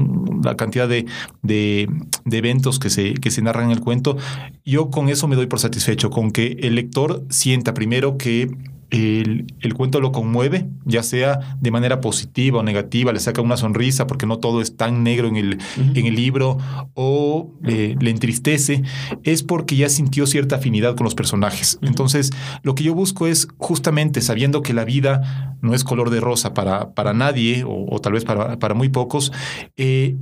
la 0.43 0.55
cantidad 0.55 0.87
de, 0.87 1.07
de, 1.41 1.89
eventos 2.31 2.77
que 2.77 2.91
se, 2.91 3.15
que 3.15 3.31
se 3.31 3.41
narran 3.41 3.65
en 3.65 3.71
el 3.71 3.81
cuento, 3.81 4.17
yo 4.63 4.91
con 4.91 5.09
eso 5.09 5.27
me 5.27 5.35
doy 5.35 5.47
por 5.47 5.59
satisfecho, 5.59 6.11
con 6.11 6.31
que 6.31 6.57
el 6.61 6.75
lector 6.75 7.25
sienta 7.29 7.73
primero 7.73 8.17
que 8.17 8.51
el, 8.89 9.53
el, 9.59 9.73
cuento 9.73 10.01
lo 10.01 10.11
conmueve, 10.11 10.69
ya 10.85 11.03
sea 11.03 11.57
de 11.59 11.71
manera 11.71 12.01
positiva 12.01 12.59
o 12.59 12.63
negativa, 12.63 13.13
le 13.13 13.19
saca 13.19 13.41
una 13.41 13.57
sonrisa 13.57 14.07
porque 14.07 14.25
no 14.25 14.39
todo 14.39 14.61
es 14.61 14.77
tan 14.77 15.03
negro 15.03 15.27
en 15.27 15.35
el, 15.35 15.55
uh 15.55 15.81
-huh. 15.81 15.97
en 15.97 16.05
el 16.05 16.15
libro, 16.15 16.57
o 16.95 17.53
le, 17.61 17.95
le, 17.95 18.09
entristece, 18.09 18.83
es 19.23 19.43
porque 19.43 19.75
ya 19.75 19.89
sintió 19.89 20.25
cierta 20.25 20.55
afinidad 20.55 20.95
con 20.95 21.03
los 21.05 21.15
personajes. 21.15 21.77
Uh 21.81 21.85
-huh. 21.85 21.87
Entonces, 21.89 22.31
lo 22.63 22.75
que 22.75 22.83
yo 22.83 22.95
busco 22.95 23.27
es 23.27 23.47
justamente 23.57 24.21
sabiendo 24.21 24.61
que 24.61 24.73
la 24.73 24.85
vida 24.85 25.57
no 25.61 25.73
es 25.73 25.83
color 25.83 26.09
de 26.09 26.19
rosa 26.19 26.53
para, 26.53 26.93
para 26.93 27.13
nadie, 27.13 27.63
o, 27.63 27.85
o 27.89 27.99
tal 27.99 28.13
vez 28.13 28.25
para, 28.25 28.57
para 28.57 28.73
muy 28.73 28.89
pocos, 28.89 29.31
eh, 29.77 30.15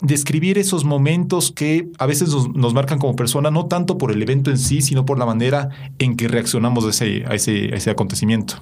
describir 0.00 0.58
esos 0.58 0.84
momentos 0.84 1.52
que 1.52 1.88
a 1.98 2.06
veces 2.06 2.30
nos, 2.54 2.74
marcan 2.74 2.98
como 2.98 3.16
persona, 3.16 3.50
no 3.50 3.66
tanto 3.66 3.98
por 3.98 4.12
el 4.12 4.22
evento 4.22 4.50
en 4.50 4.58
sí, 4.58 4.82
sino 4.82 5.04
por 5.04 5.18
la 5.18 5.26
manera 5.26 5.70
en 5.98 6.16
que 6.16 6.28
reaccionamos 6.28 6.84
a 6.84 6.90
ese, 6.90 7.24
a 7.26 7.34
ese, 7.34 7.72
a 7.72 7.76
ese 7.76 7.90
acontecimiento. 7.90 8.54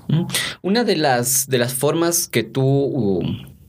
Una 0.62 0.84
de 0.84 0.96
las, 0.96 1.48
de 1.48 1.58
las 1.58 1.74
formas 1.74 2.28
que 2.28 2.42
tú 2.42 2.62
uh, 2.62 3.22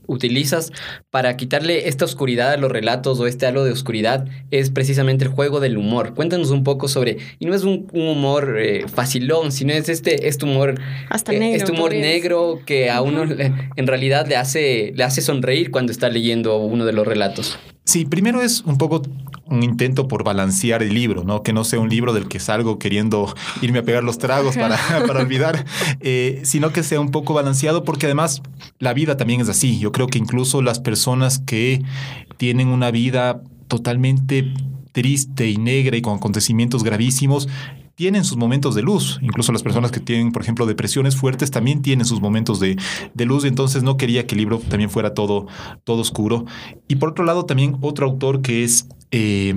utilizas 0.06 0.72
para 1.10 1.36
quitarle 1.36 1.88
esta 1.88 2.04
oscuridad 2.04 2.52
a 2.52 2.56
los 2.56 2.70
relatos 2.70 3.20
o 3.20 3.26
este 3.26 3.46
halo 3.46 3.64
de 3.64 3.72
oscuridad 3.72 4.26
es 4.50 4.70
precisamente 4.70 5.24
el 5.24 5.30
juego 5.30 5.60
del 5.60 5.76
humor. 5.76 6.14
Cuéntanos 6.14 6.50
un 6.50 6.64
poco 6.64 6.88
sobre, 6.88 7.18
y 7.38 7.46
no 7.46 7.54
es 7.54 7.64
un, 7.64 7.88
un 7.92 8.08
humor 8.08 8.56
eh, 8.58 8.86
facilón, 8.88 9.52
sino 9.52 9.72
es 9.72 9.88
este, 9.88 10.28
este 10.28 10.44
humor, 10.44 10.80
Hasta 11.08 11.32
negro, 11.32 11.56
este 11.56 11.72
humor 11.72 11.92
negro 11.92 12.60
que 12.66 12.90
a 12.90 13.02
uno 13.02 13.24
le, 13.24 13.52
en 13.76 13.86
realidad 13.86 14.26
le 14.26 14.36
hace, 14.36 14.92
le 14.94 15.04
hace 15.04 15.22
sonreír 15.22 15.70
cuando 15.70 15.92
está 15.92 16.08
leyendo 16.08 16.58
uno 16.58 16.84
de 16.84 16.92
los 16.92 17.06
relatos. 17.06 17.58
Sí, 17.84 18.04
primero 18.04 18.42
es 18.42 18.60
un 18.60 18.78
poco 18.78 19.02
un 19.52 19.62
intento 19.62 20.08
por 20.08 20.24
balancear 20.24 20.82
el 20.82 20.94
libro, 20.94 21.24
¿no? 21.24 21.42
Que 21.42 21.52
no 21.52 21.64
sea 21.64 21.78
un 21.78 21.88
libro 21.88 22.12
del 22.12 22.28
que 22.28 22.40
salgo 22.40 22.78
queriendo 22.78 23.32
irme 23.60 23.80
a 23.80 23.82
pegar 23.82 24.02
los 24.04 24.18
tragos 24.18 24.56
para, 24.56 24.76
para 25.06 25.20
olvidar, 25.20 25.64
eh, 26.00 26.40
sino 26.44 26.72
que 26.72 26.82
sea 26.82 27.00
un 27.00 27.10
poco 27.10 27.34
balanceado 27.34 27.84
porque 27.84 28.06
además 28.06 28.42
la 28.78 28.94
vida 28.94 29.16
también 29.16 29.40
es 29.40 29.48
así. 29.48 29.78
Yo 29.78 29.92
creo 29.92 30.06
que 30.06 30.18
incluso 30.18 30.62
las 30.62 30.80
personas 30.80 31.38
que 31.38 31.82
tienen 32.36 32.68
una 32.68 32.90
vida 32.90 33.42
totalmente 33.68 34.52
triste 34.92 35.48
y 35.48 35.56
negra 35.56 35.96
y 35.96 36.02
con 36.02 36.16
acontecimientos 36.16 36.84
gravísimos, 36.84 37.48
tienen 37.94 38.24
sus 38.24 38.36
momentos 38.36 38.74
de 38.74 38.82
luz. 38.82 39.18
Incluso 39.22 39.52
las 39.52 39.62
personas 39.62 39.90
que 39.90 40.00
tienen, 40.00 40.32
por 40.32 40.42
ejemplo, 40.42 40.66
depresiones 40.66 41.16
fuertes 41.16 41.50
también 41.50 41.82
tienen 41.82 42.06
sus 42.06 42.20
momentos 42.20 42.60
de, 42.60 42.76
de 43.14 43.24
luz. 43.24 43.44
Entonces 43.44 43.82
no 43.82 43.96
quería 43.96 44.26
que 44.26 44.34
el 44.34 44.40
libro 44.40 44.58
también 44.58 44.90
fuera 44.90 45.14
todo, 45.14 45.46
todo 45.84 46.00
oscuro. 46.00 46.44
Y 46.88 46.96
por 46.96 47.10
otro 47.10 47.24
lado, 47.24 47.44
también 47.44 47.76
otro 47.80 48.06
autor 48.06 48.42
que 48.42 48.64
es 48.64 48.88
eh, 49.12 49.54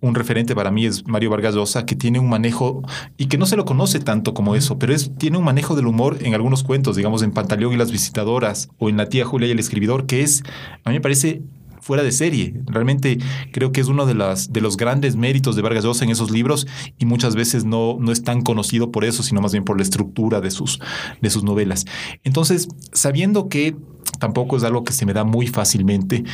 un 0.00 0.14
referente 0.14 0.54
para 0.54 0.70
mí 0.70 0.86
es 0.86 1.06
Mario 1.06 1.30
Vargas 1.30 1.54
Llosa, 1.54 1.86
que 1.86 1.94
tiene 1.94 2.18
un 2.18 2.28
manejo 2.28 2.82
y 3.16 3.26
que 3.26 3.38
no 3.38 3.46
se 3.46 3.56
lo 3.56 3.64
conoce 3.64 4.00
tanto 4.00 4.34
como 4.34 4.54
eso, 4.54 4.78
pero 4.78 4.94
es, 4.94 5.14
tiene 5.16 5.38
un 5.38 5.44
manejo 5.44 5.76
del 5.76 5.86
humor 5.86 6.18
en 6.20 6.34
algunos 6.34 6.62
cuentos, 6.62 6.96
digamos 6.96 7.22
en 7.22 7.30
Pantaleón 7.30 7.72
y 7.72 7.76
las 7.76 7.92
visitadoras 7.92 8.68
o 8.78 8.88
en 8.88 8.96
La 8.96 9.08
tía 9.08 9.24
Julia 9.24 9.48
y 9.48 9.52
el 9.52 9.58
escribidor, 9.58 10.06
que 10.06 10.22
es, 10.22 10.42
a 10.84 10.90
mí 10.90 10.96
me 10.96 11.00
parece 11.00 11.42
fuera 11.84 12.02
de 12.02 12.12
serie. 12.12 12.54
Realmente 12.64 13.18
creo 13.52 13.70
que 13.70 13.82
es 13.82 13.88
uno 13.88 14.06
de, 14.06 14.14
las, 14.14 14.52
de 14.52 14.62
los 14.62 14.78
grandes 14.78 15.16
méritos 15.16 15.54
de 15.54 15.60
Vargas 15.60 15.84
Llosa 15.84 16.04
en 16.04 16.10
esos 16.10 16.30
libros 16.30 16.66
y 16.98 17.04
muchas 17.04 17.36
veces 17.36 17.66
no, 17.66 17.98
no 18.00 18.10
es 18.10 18.22
tan 18.22 18.40
conocido 18.40 18.90
por 18.90 19.04
eso, 19.04 19.22
sino 19.22 19.42
más 19.42 19.52
bien 19.52 19.64
por 19.64 19.76
la 19.76 19.82
estructura 19.82 20.40
de 20.40 20.50
sus, 20.50 20.80
de 21.20 21.28
sus 21.28 21.44
novelas. 21.44 21.84
Entonces, 22.24 22.68
sabiendo 22.94 23.50
que 23.50 23.76
tampoco 24.18 24.56
es 24.56 24.64
algo 24.64 24.82
que 24.82 24.94
se 24.94 25.04
me 25.04 25.12
da 25.12 25.24
muy 25.24 25.46
fácilmente, 25.46 26.24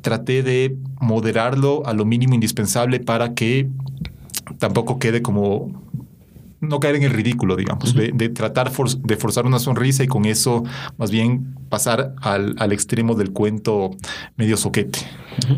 traté 0.00 0.42
de 0.42 0.78
moderarlo 0.98 1.82
a 1.84 1.92
lo 1.92 2.06
mínimo 2.06 2.34
indispensable 2.34 2.98
para 2.98 3.34
que 3.34 3.68
tampoco 4.58 4.98
quede 4.98 5.20
como 5.20 5.70
no 6.60 6.80
caer 6.80 6.96
en 6.96 7.02
el 7.02 7.10
ridículo, 7.10 7.54
digamos, 7.54 7.94
de, 7.94 8.28
tratar 8.30 8.72
de 8.72 9.16
forzar 9.16 9.44
una 9.44 9.58
sonrisa 9.58 10.04
y 10.04 10.06
con 10.06 10.24
eso 10.24 10.64
más 10.96 11.10
bien 11.10 11.54
pasar 11.68 12.14
al, 12.20 12.54
al 12.58 12.72
extremo 12.72 13.14
del 13.14 13.32
cuento 13.32 13.90
medio 14.36 14.56
soquete. 14.56 15.00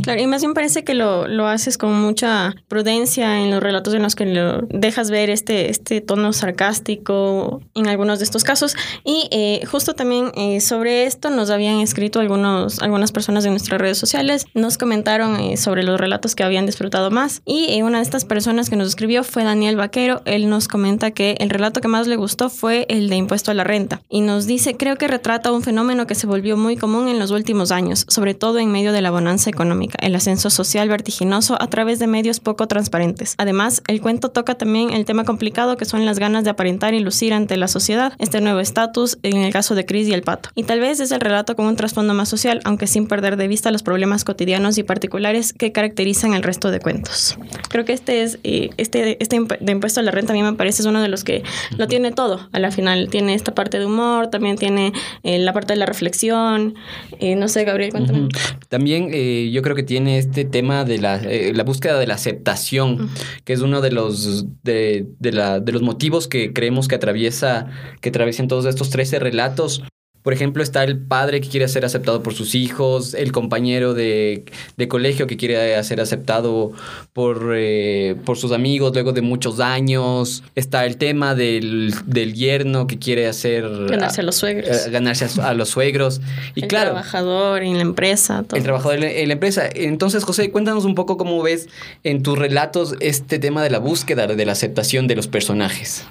Claro, 0.02 0.20
y 0.20 0.26
más 0.26 0.42
bien 0.42 0.54
parece 0.54 0.84
que 0.84 0.94
lo, 0.94 1.28
lo, 1.28 1.46
haces 1.46 1.78
con 1.78 2.00
mucha 2.00 2.54
prudencia 2.68 3.40
en 3.40 3.50
los 3.50 3.62
relatos 3.62 3.94
en 3.94 4.02
los 4.02 4.14
que 4.14 4.26
lo 4.26 4.62
dejas 4.62 5.10
ver 5.10 5.30
este, 5.30 5.70
este 5.70 6.00
tono 6.00 6.32
sarcástico 6.32 7.60
en 7.74 7.86
algunos 7.86 8.18
de 8.18 8.24
estos 8.24 8.44
casos. 8.44 8.76
Y 9.04 9.28
eh, 9.30 9.64
justo 9.70 9.94
también 9.94 10.32
eh, 10.34 10.60
sobre 10.60 11.04
esto 11.04 11.30
nos 11.30 11.50
habían 11.50 11.80
escrito 11.80 12.20
algunos, 12.20 12.80
algunas 12.80 13.12
personas 13.12 13.44
de 13.44 13.50
nuestras 13.50 13.80
redes 13.80 13.98
sociales, 13.98 14.46
nos 14.54 14.78
comentaron 14.78 15.36
eh, 15.36 15.56
sobre 15.56 15.82
los 15.82 15.98
relatos 16.00 16.34
que 16.34 16.44
habían 16.44 16.66
disfrutado 16.66 17.10
más. 17.10 17.42
Y 17.44 17.80
una 17.82 17.98
de 17.98 18.04
estas 18.04 18.24
personas 18.24 18.70
que 18.70 18.76
nos 18.76 18.88
escribió 18.88 19.22
fue 19.24 19.44
Daniel 19.44 19.76
Vaquero. 19.76 20.22
Él 20.24 20.48
nos 20.48 20.68
comenta 20.68 21.12
que 21.12 21.36
el 21.38 21.50
relato 21.50 21.80
que 21.80 21.88
más 21.88 22.06
le 22.06 22.16
gustó 22.16 22.50
fue 22.50 22.86
el 22.88 23.08
de 23.08 23.16
impuesto 23.16 23.50
a 23.50 23.54
la 23.54 23.64
renta. 23.64 24.02
Y 24.08 24.20
nos 24.22 24.46
dice, 24.46 24.76
creo 24.76 24.96
que 24.96 25.08
retrata 25.08 25.52
un 25.52 25.62
fenómeno 25.62 25.97
que 26.06 26.14
se 26.14 26.26
volvió 26.26 26.56
muy 26.56 26.76
común 26.76 27.08
en 27.08 27.18
los 27.18 27.30
últimos 27.30 27.72
años, 27.72 28.04
sobre 28.08 28.34
todo 28.34 28.58
en 28.58 28.70
medio 28.70 28.92
de 28.92 29.02
la 29.02 29.10
bonanza 29.10 29.50
económica 29.50 29.98
el 30.00 30.14
ascenso 30.14 30.50
social 30.50 30.88
vertiginoso 30.88 31.60
a 31.60 31.68
través 31.68 31.98
de 31.98 32.06
medios 32.06 32.40
poco 32.40 32.66
transparentes. 32.68 33.34
Además, 33.38 33.82
el 33.86 34.00
cuento 34.00 34.30
toca 34.30 34.56
también 34.56 34.90
el 34.90 35.04
tema 35.04 35.24
complicado 35.24 35.76
que 35.76 35.84
son 35.84 36.04
las 36.06 36.18
ganas 36.18 36.44
de 36.44 36.50
aparentar 36.50 36.94
y 36.94 37.00
lucir 37.00 37.32
ante 37.32 37.56
la 37.56 37.68
sociedad, 37.68 38.12
este 38.18 38.40
nuevo 38.40 38.60
estatus 38.60 39.18
en 39.22 39.38
el 39.38 39.52
caso 39.52 39.74
de 39.74 39.84
Chris 39.84 40.08
y 40.08 40.12
el 40.12 40.22
pato. 40.22 40.50
Y 40.54 40.64
tal 40.64 40.80
vez 40.80 41.00
es 41.00 41.10
el 41.10 41.20
relato 41.20 41.56
con 41.56 41.66
un 41.66 41.76
trasfondo 41.76 42.14
más 42.14 42.28
social, 42.28 42.60
aunque 42.64 42.86
sin 42.86 43.06
perder 43.06 43.36
de 43.36 43.48
vista 43.48 43.70
los 43.70 43.82
problemas 43.82 44.24
cotidianos 44.24 44.78
y 44.78 44.82
particulares 44.82 45.52
que 45.52 45.72
caracterizan 45.72 46.34
el 46.34 46.42
resto 46.42 46.70
de 46.70 46.80
cuentos. 46.80 47.38
Creo 47.68 47.84
que 47.84 47.92
este 47.92 48.22
es 48.22 48.38
eh, 48.44 48.70
este, 48.76 49.22
este 49.22 49.38
de 49.60 49.72
impuesto 49.72 50.00
a 50.00 50.02
la 50.02 50.10
renta 50.10 50.32
a 50.32 50.36
mí 50.36 50.42
me 50.42 50.52
parece 50.52 50.82
es 50.82 50.86
uno 50.86 51.00
de 51.00 51.08
los 51.08 51.24
que 51.24 51.42
lo 51.76 51.86
tiene 51.86 52.12
todo 52.12 52.48
a 52.52 52.58
la 52.58 52.70
final. 52.70 53.08
Tiene 53.10 53.34
esta 53.34 53.54
parte 53.54 53.78
de 53.78 53.86
humor, 53.86 54.28
también 54.28 54.56
tiene 54.56 54.92
eh, 55.22 55.38
la 55.38 55.52
parte 55.52 55.72
de 55.72 55.78
la 55.78 55.86
reflexión. 55.88 56.74
Eh, 57.20 57.36
no 57.36 57.48
sé, 57.48 57.64
Gabriel, 57.64 57.90
cuéntame. 57.90 58.28
También 58.68 59.10
yo 59.52 59.58
yo 59.58 59.62
creo 59.62 59.74
que 59.74 59.82
tiene 59.82 60.18
este 60.18 60.44
tema 60.44 60.84
de 60.84 60.98
la, 60.98 61.16
eh, 61.16 61.52
la 61.52 61.64
búsqueda 61.64 61.98
de 61.98 62.06
la 62.06 62.14
aceptación, 62.14 63.10
que 63.44 63.52
es 63.52 63.60
uno 63.60 63.80
de 63.80 63.90
los, 63.90 64.46
de, 64.62 65.08
de, 65.18 65.32
la, 65.32 65.58
de 65.58 65.72
los 65.72 65.82
motivos 65.82 66.28
que 66.28 66.52
creemos 66.52 66.86
que 66.86 66.94
atraviesa, 66.94 67.66
que 68.00 68.10
atraviesan 68.10 68.46
todos 68.46 68.66
estos 68.66 68.90
13 68.90 69.18
relatos. 69.18 69.82
Por 70.28 70.34
ejemplo, 70.34 70.62
está 70.62 70.84
el 70.84 70.98
padre 70.98 71.40
que 71.40 71.48
quiere 71.48 71.66
ser 71.68 71.86
aceptado 71.86 72.22
por 72.22 72.34
sus 72.34 72.54
hijos, 72.54 73.14
el 73.14 73.32
compañero 73.32 73.94
de, 73.94 74.44
colegio 74.86 75.26
que 75.26 75.38
quiere 75.38 75.82
ser 75.84 76.02
aceptado 76.02 76.72
por, 77.14 77.54
eh, 77.56 78.14
por 78.26 78.36
sus 78.36 78.52
amigos 78.52 78.92
luego 78.92 79.14
de 79.14 79.22
muchos 79.22 79.58
años. 79.58 80.42
Está 80.54 80.84
el 80.84 80.98
tema 80.98 81.34
del, 81.34 81.94
yerno 82.34 82.86
que 82.86 82.98
quiere 82.98 83.26
hacer... 83.26 83.66
Ganarse 83.88 84.20
a, 84.20 84.24
los 84.24 84.36
suegros. 84.36 84.86
Eh, 84.86 84.90
ganarse 84.90 85.40
a, 85.40 85.54
los 85.54 85.70
suegros. 85.70 86.20
Y 86.54 86.64
el 86.64 86.68
claro... 86.68 86.90
trabajador 86.90 87.62
en 87.62 87.76
la 87.76 87.80
empresa. 87.80 88.44
El 88.52 88.62
trabajador 88.62 89.02
en 89.02 89.28
la 89.28 89.32
empresa. 89.32 89.62
Entonces, 89.74 90.24
José, 90.24 90.50
cuéntanos 90.50 90.84
un 90.84 90.94
poco 90.94 91.16
cómo 91.16 91.42
ves 91.42 91.70
en 92.04 92.22
tus 92.22 92.38
relatos 92.38 92.96
este 93.00 93.38
tema 93.38 93.62
de 93.62 93.70
la 93.70 93.78
búsqueda 93.78 94.26
de 94.26 94.44
la 94.44 94.52
aceptación 94.52 95.06
de 95.06 95.16
los 95.16 95.26
personajes. 95.26 96.06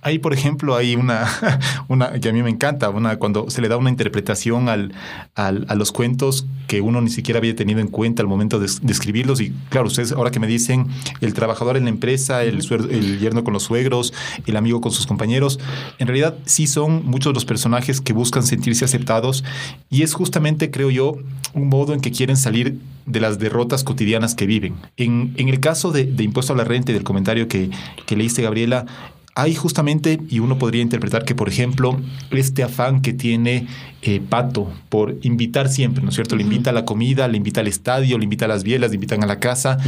Ahí, 0.00 0.18
por 0.18 0.32
ejemplo, 0.32 0.76
hay 0.76 0.96
una, 0.96 1.28
una 1.88 2.12
que 2.12 2.30
a 2.30 2.32
mí 2.32 2.42
me 2.42 2.48
encanta, 2.48 2.88
una 2.88 3.18
cuando 3.18 3.49
se 3.50 3.60
le 3.60 3.68
da 3.68 3.76
una 3.76 3.90
interpretación 3.90 4.68
al, 4.68 4.92
a 5.34 5.74
los 5.74 5.92
cuentos 5.92 6.46
que 6.66 6.80
uno 6.80 7.00
ni 7.00 7.10
siquiera 7.10 7.38
había 7.38 7.54
tenido 7.56 7.80
en 7.80 7.88
cuenta 7.88 8.22
al 8.22 8.28
momento 8.28 8.58
de, 8.58 8.66
escribirlos. 8.66 9.40
Y 9.40 9.52
claro, 9.68 9.88
ustedes 9.88 10.12
ahora 10.12 10.30
que 10.30 10.40
me 10.40 10.46
dicen 10.46 10.86
el 11.20 11.34
trabajador 11.34 11.76
en 11.76 11.84
la 11.84 11.90
empresa, 11.90 12.44
el, 12.44 12.60
el 12.90 13.18
yerno 13.18 13.44
con 13.44 13.52
los 13.52 13.64
suegros, 13.64 14.12
el 14.46 14.56
amigo 14.56 14.80
con 14.80 14.92
sus 14.92 15.06
compañeros, 15.06 15.58
en 15.98 16.06
realidad 16.06 16.36
sí 16.44 16.66
son 16.66 17.04
muchos 17.04 17.34
los 17.34 17.44
personajes 17.44 18.00
que 18.00 18.12
buscan 18.12 18.42
sentirse 18.42 18.84
aceptados 18.84 19.44
y 19.88 20.02
es 20.02 20.14
justamente, 20.14 20.70
creo 20.70 20.90
yo, 20.90 21.16
un 21.54 21.68
modo 21.68 21.94
en 21.94 22.00
que 22.00 22.12
quieren 22.12 22.36
salir 22.36 22.78
de 23.06 23.20
las 23.20 23.38
derrotas 23.38 23.82
cotidianas 23.84 24.34
que 24.34 24.46
viven. 24.46 24.76
En, 24.96 25.34
en 25.36 25.48
el 25.48 25.60
caso 25.60 25.90
de, 25.90 26.04
de, 26.04 26.22
Impuesto 26.22 26.52
a 26.52 26.56
la 26.56 26.64
Renta 26.64 26.92
y 26.92 26.94
del 26.94 27.02
comentario 27.04 27.48
que, 27.48 27.70
que 28.06 28.16
leíste, 28.16 28.42
Gabriela, 28.42 28.86
hay 29.34 29.54
justamente, 29.54 30.20
y 30.28 30.40
uno 30.40 30.58
podría 30.58 30.82
interpretar 30.82 31.24
que, 31.24 31.34
por 31.34 31.48
ejemplo, 31.48 32.00
este 32.30 32.62
afán 32.62 33.00
que 33.00 33.12
tiene 33.12 33.66
eh, 34.02 34.20
Pato 34.20 34.72
por 34.88 35.16
invitar 35.22 35.68
siempre, 35.68 36.02
¿no 36.02 36.08
es 36.08 36.14
cierto? 36.14 36.36
Le 36.36 36.42
invita 36.42 36.70
a 36.70 36.72
la 36.72 36.84
comida, 36.84 37.28
le 37.28 37.36
invita 37.36 37.60
al 37.60 37.68
estadio, 37.68 38.18
le 38.18 38.24
invita 38.24 38.46
a 38.46 38.48
las 38.48 38.64
bielas, 38.64 38.90
le 38.90 38.96
invitan 38.96 39.22
a 39.22 39.26
la 39.26 39.38
casa, 39.38 39.78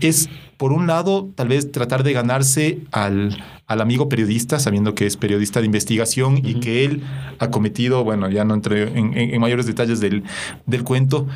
es, 0.00 0.28
por 0.58 0.72
un 0.72 0.88
lado, 0.88 1.30
tal 1.36 1.48
vez 1.48 1.70
tratar 1.70 2.02
de 2.02 2.12
ganarse 2.12 2.80
al, 2.90 3.42
al 3.68 3.80
amigo 3.80 4.08
periodista, 4.08 4.58
sabiendo 4.58 4.96
que 4.96 5.06
es 5.06 5.16
periodista 5.16 5.60
de 5.60 5.66
investigación 5.66 6.38
y 6.44 6.58
que 6.58 6.84
él 6.84 7.04
ha 7.38 7.50
cometido, 7.50 8.02
bueno, 8.02 8.28
ya 8.28 8.44
no 8.44 8.54
entré 8.54 8.98
en, 8.98 9.40
mayores 9.40 9.66
detalles 9.66 10.00
del, 10.00 10.24
del 10.66 10.82
cuento, 10.82 11.28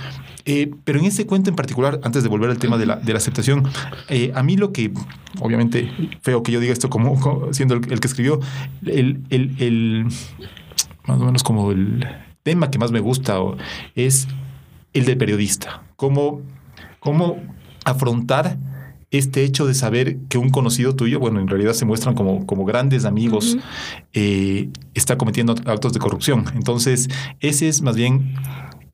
eh, 0.44 0.72
pero 0.82 0.98
en 0.98 1.04
ese 1.04 1.24
cuento 1.24 1.50
en 1.50 1.56
particular, 1.56 2.00
antes 2.02 2.24
de 2.24 2.28
volver 2.28 2.50
al 2.50 2.58
tema 2.58 2.78
de 2.78 2.86
la, 2.86 2.96
de 2.96 3.12
la 3.12 3.18
aceptación, 3.18 3.62
eh, 4.08 4.32
a 4.34 4.42
mí 4.42 4.56
lo 4.56 4.72
que, 4.72 4.92
obviamente, 5.40 5.88
feo 6.22 6.42
que 6.42 6.50
yo 6.50 6.58
diga 6.58 6.72
esto 6.72 6.90
como, 6.90 7.52
siendo 7.52 7.74
el, 7.74 8.00
que 8.00 8.08
escribió, 8.08 8.40
el, 8.84 9.22
el, 9.30 9.54
el, 9.62 10.06
más 11.06 11.20
o 11.20 11.24
menos 11.24 11.44
como 11.44 11.70
el 11.70 12.04
tema 12.42 12.72
que 12.72 12.78
más 12.78 12.90
me 12.90 12.98
gusta 12.98 13.38
es 13.94 14.26
el 14.94 15.04
del 15.04 15.16
periodista. 15.16 15.84
Cómo, 15.94 16.40
cómo 16.98 17.36
afrontar 17.84 18.58
este 19.12 19.44
hecho 19.44 19.66
de 19.66 19.74
saber 19.74 20.16
que 20.28 20.38
un 20.38 20.48
conocido 20.48 20.96
tuyo, 20.96 21.20
bueno, 21.20 21.38
en 21.38 21.46
realidad 21.46 21.74
se 21.74 21.84
muestran 21.84 22.14
como, 22.14 22.46
como 22.46 22.64
grandes 22.64 23.04
amigos, 23.04 23.58
eh, 24.14 24.70
está 24.94 25.18
cometiendo 25.18 25.54
actos 25.66 25.92
de 25.92 25.98
corrupción. 26.00 26.46
Entonces, 26.54 27.08
ese 27.40 27.68
es 27.68 27.82
más 27.82 27.94
bien 27.94 28.34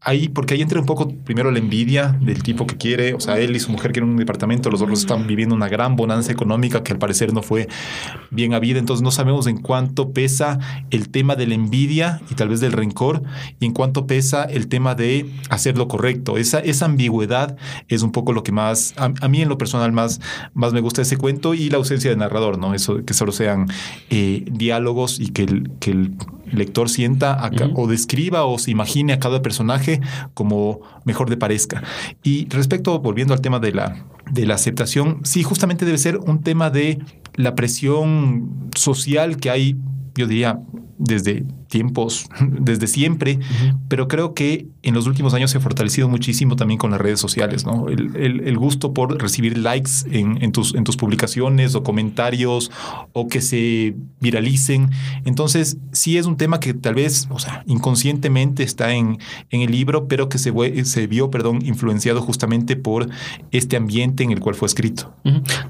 ahí, 0.00 0.28
porque 0.28 0.54
ahí 0.54 0.62
entra 0.62 0.80
un 0.80 0.86
poco 0.86 1.08
primero 1.24 1.50
la 1.50 1.58
envidia 1.58 2.16
del 2.20 2.42
tipo 2.42 2.66
que 2.66 2.76
quiere, 2.76 3.14
o 3.14 3.20
sea, 3.20 3.38
él 3.38 3.54
y 3.56 3.60
su 3.60 3.72
mujer 3.72 3.92
quieren 3.92 4.10
un 4.10 4.16
departamento, 4.16 4.70
los 4.70 4.80
dos 4.80 4.90
están 4.90 5.26
viviendo 5.26 5.54
una 5.54 5.68
gran 5.68 5.96
bonanza 5.96 6.30
económica 6.30 6.82
que 6.82 6.92
al 6.92 6.98
parecer 6.98 7.32
no 7.32 7.42
fue 7.42 7.68
bien 8.30 8.54
habida, 8.54 8.78
entonces 8.78 9.02
no 9.02 9.10
sabemos 9.10 9.46
en 9.48 9.58
cuánto 9.58 10.12
pesa 10.12 10.58
el 10.90 11.08
tema 11.08 11.34
de 11.34 11.48
la 11.48 11.54
envidia 11.54 12.20
y 12.30 12.34
tal 12.34 12.48
vez 12.48 12.60
del 12.60 12.72
rencor 12.72 13.22
y 13.58 13.66
en 13.66 13.72
cuánto 13.72 14.06
pesa 14.06 14.44
el 14.44 14.68
tema 14.68 14.94
de 14.94 15.30
hacer 15.50 15.76
lo 15.76 15.88
correcto. 15.88 16.38
Esa, 16.38 16.60
esa 16.60 16.86
ambigüedad 16.86 17.56
es 17.88 18.02
un 18.02 18.12
poco 18.12 18.32
lo 18.32 18.42
que 18.44 18.52
más, 18.52 18.94
a, 18.96 19.28
mí 19.28 19.42
en 19.42 19.48
lo 19.48 19.58
personal 19.58 19.92
más, 19.92 20.20
más 20.54 20.72
me 20.72 20.80
gusta 20.80 21.02
ese 21.02 21.16
cuento 21.16 21.54
y 21.54 21.70
la 21.70 21.78
ausencia 21.78 22.10
de 22.10 22.16
narrador, 22.16 22.58
¿no? 22.58 22.72
Eso, 22.72 23.04
que 23.04 23.14
solo 23.14 23.32
sean 23.32 23.66
eh, 24.10 24.44
diálogos 24.50 25.18
y 25.18 25.30
que 25.30 25.42
el, 25.42 25.70
que 25.80 25.90
el 25.90 26.14
lector 26.52 26.88
sienta 26.88 27.50
o 27.74 27.86
describa 27.86 28.44
o 28.44 28.58
se 28.58 28.70
imagine 28.70 29.12
a 29.12 29.18
cada 29.18 29.42
personaje 29.42 30.00
como 30.34 30.80
mejor 31.04 31.30
le 31.30 31.36
parezca. 31.36 31.82
Y 32.22 32.48
respecto, 32.48 32.98
volviendo 33.00 33.34
al 33.34 33.40
tema 33.40 33.58
de 33.58 33.72
la, 33.72 34.04
de 34.30 34.46
la 34.46 34.54
aceptación, 34.54 35.20
sí, 35.24 35.42
justamente 35.42 35.84
debe 35.84 35.98
ser 35.98 36.18
un 36.18 36.42
tema 36.42 36.70
de 36.70 36.98
la 37.34 37.54
presión 37.54 38.70
social 38.74 39.36
que 39.36 39.50
hay, 39.50 39.76
yo 40.14 40.26
diría, 40.26 40.60
desde 40.98 41.44
tiempos, 41.68 42.28
desde 42.40 42.86
siempre, 42.86 43.38
pero 43.88 44.08
creo 44.08 44.34
que 44.34 44.66
en 44.82 44.94
los 44.94 45.06
últimos 45.06 45.34
años 45.34 45.50
se 45.50 45.58
ha 45.58 45.60
fortalecido 45.60 46.08
muchísimo 46.08 46.56
también 46.56 46.78
con 46.78 46.90
las 46.90 47.00
redes 47.00 47.20
sociales, 47.20 47.64
¿no? 47.64 47.88
El, 47.88 48.58
gusto 48.58 48.92
por 48.92 49.20
recibir 49.22 49.56
likes 49.56 49.90
en, 50.10 50.50
tus, 50.50 50.74
en 50.74 50.82
tus 50.82 50.96
publicaciones 50.96 51.76
o 51.76 51.84
comentarios 51.84 52.72
o 53.12 53.28
que 53.28 53.40
se 53.40 53.94
viralicen. 54.20 54.90
Entonces, 55.24 55.76
sí 55.92 56.18
es 56.18 56.26
un 56.26 56.36
tema 56.36 56.58
que 56.58 56.74
tal 56.74 56.96
vez, 56.96 57.28
o 57.30 57.38
sea, 57.38 57.62
inconscientemente 57.66 58.64
está 58.64 58.94
en, 58.94 59.18
en 59.50 59.60
el 59.60 59.70
libro, 59.70 60.08
pero 60.08 60.28
que 60.28 60.38
se, 60.38 60.52
se 60.84 61.06
vio, 61.06 61.30
perdón, 61.30 61.60
influenciado 61.64 62.20
justamente 62.20 62.74
por 62.74 63.08
este 63.52 63.76
ambiente 63.76 64.24
en 64.24 64.32
el 64.32 64.40
cual 64.40 64.56
fue 64.56 64.66
escrito. 64.66 65.14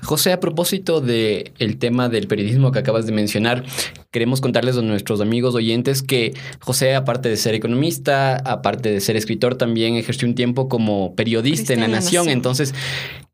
José, 0.03 0.33
a 0.33 0.41
propósito 0.41 1.01
del 1.01 1.53
el 1.59 1.77
tema 1.79 2.09
del 2.09 2.27
periodismo 2.27 2.73
que 2.73 2.79
acabas 2.79 3.07
de 3.07 3.13
mencionar, 3.13 3.65
queremos 4.11 4.41
contarles 4.41 4.77
a 4.79 4.83
nuestros 4.83 5.21
amigos 5.21 5.55
oyentes 5.55 5.88
que 6.03 6.35
José, 6.61 6.95
aparte 6.95 7.29
de 7.29 7.37
ser 7.37 7.55
economista, 7.55 8.37
aparte 8.37 8.91
de 8.91 9.01
ser 9.01 9.17
escritor, 9.17 9.57
también 9.57 9.97
ejerció 9.97 10.29
un 10.29 10.35
tiempo 10.35 10.69
como 10.69 11.15
periodista 11.15 11.73
en 11.73 11.81
la, 11.81 11.89
Nación. 11.89 12.29
Entonces, 12.29 12.75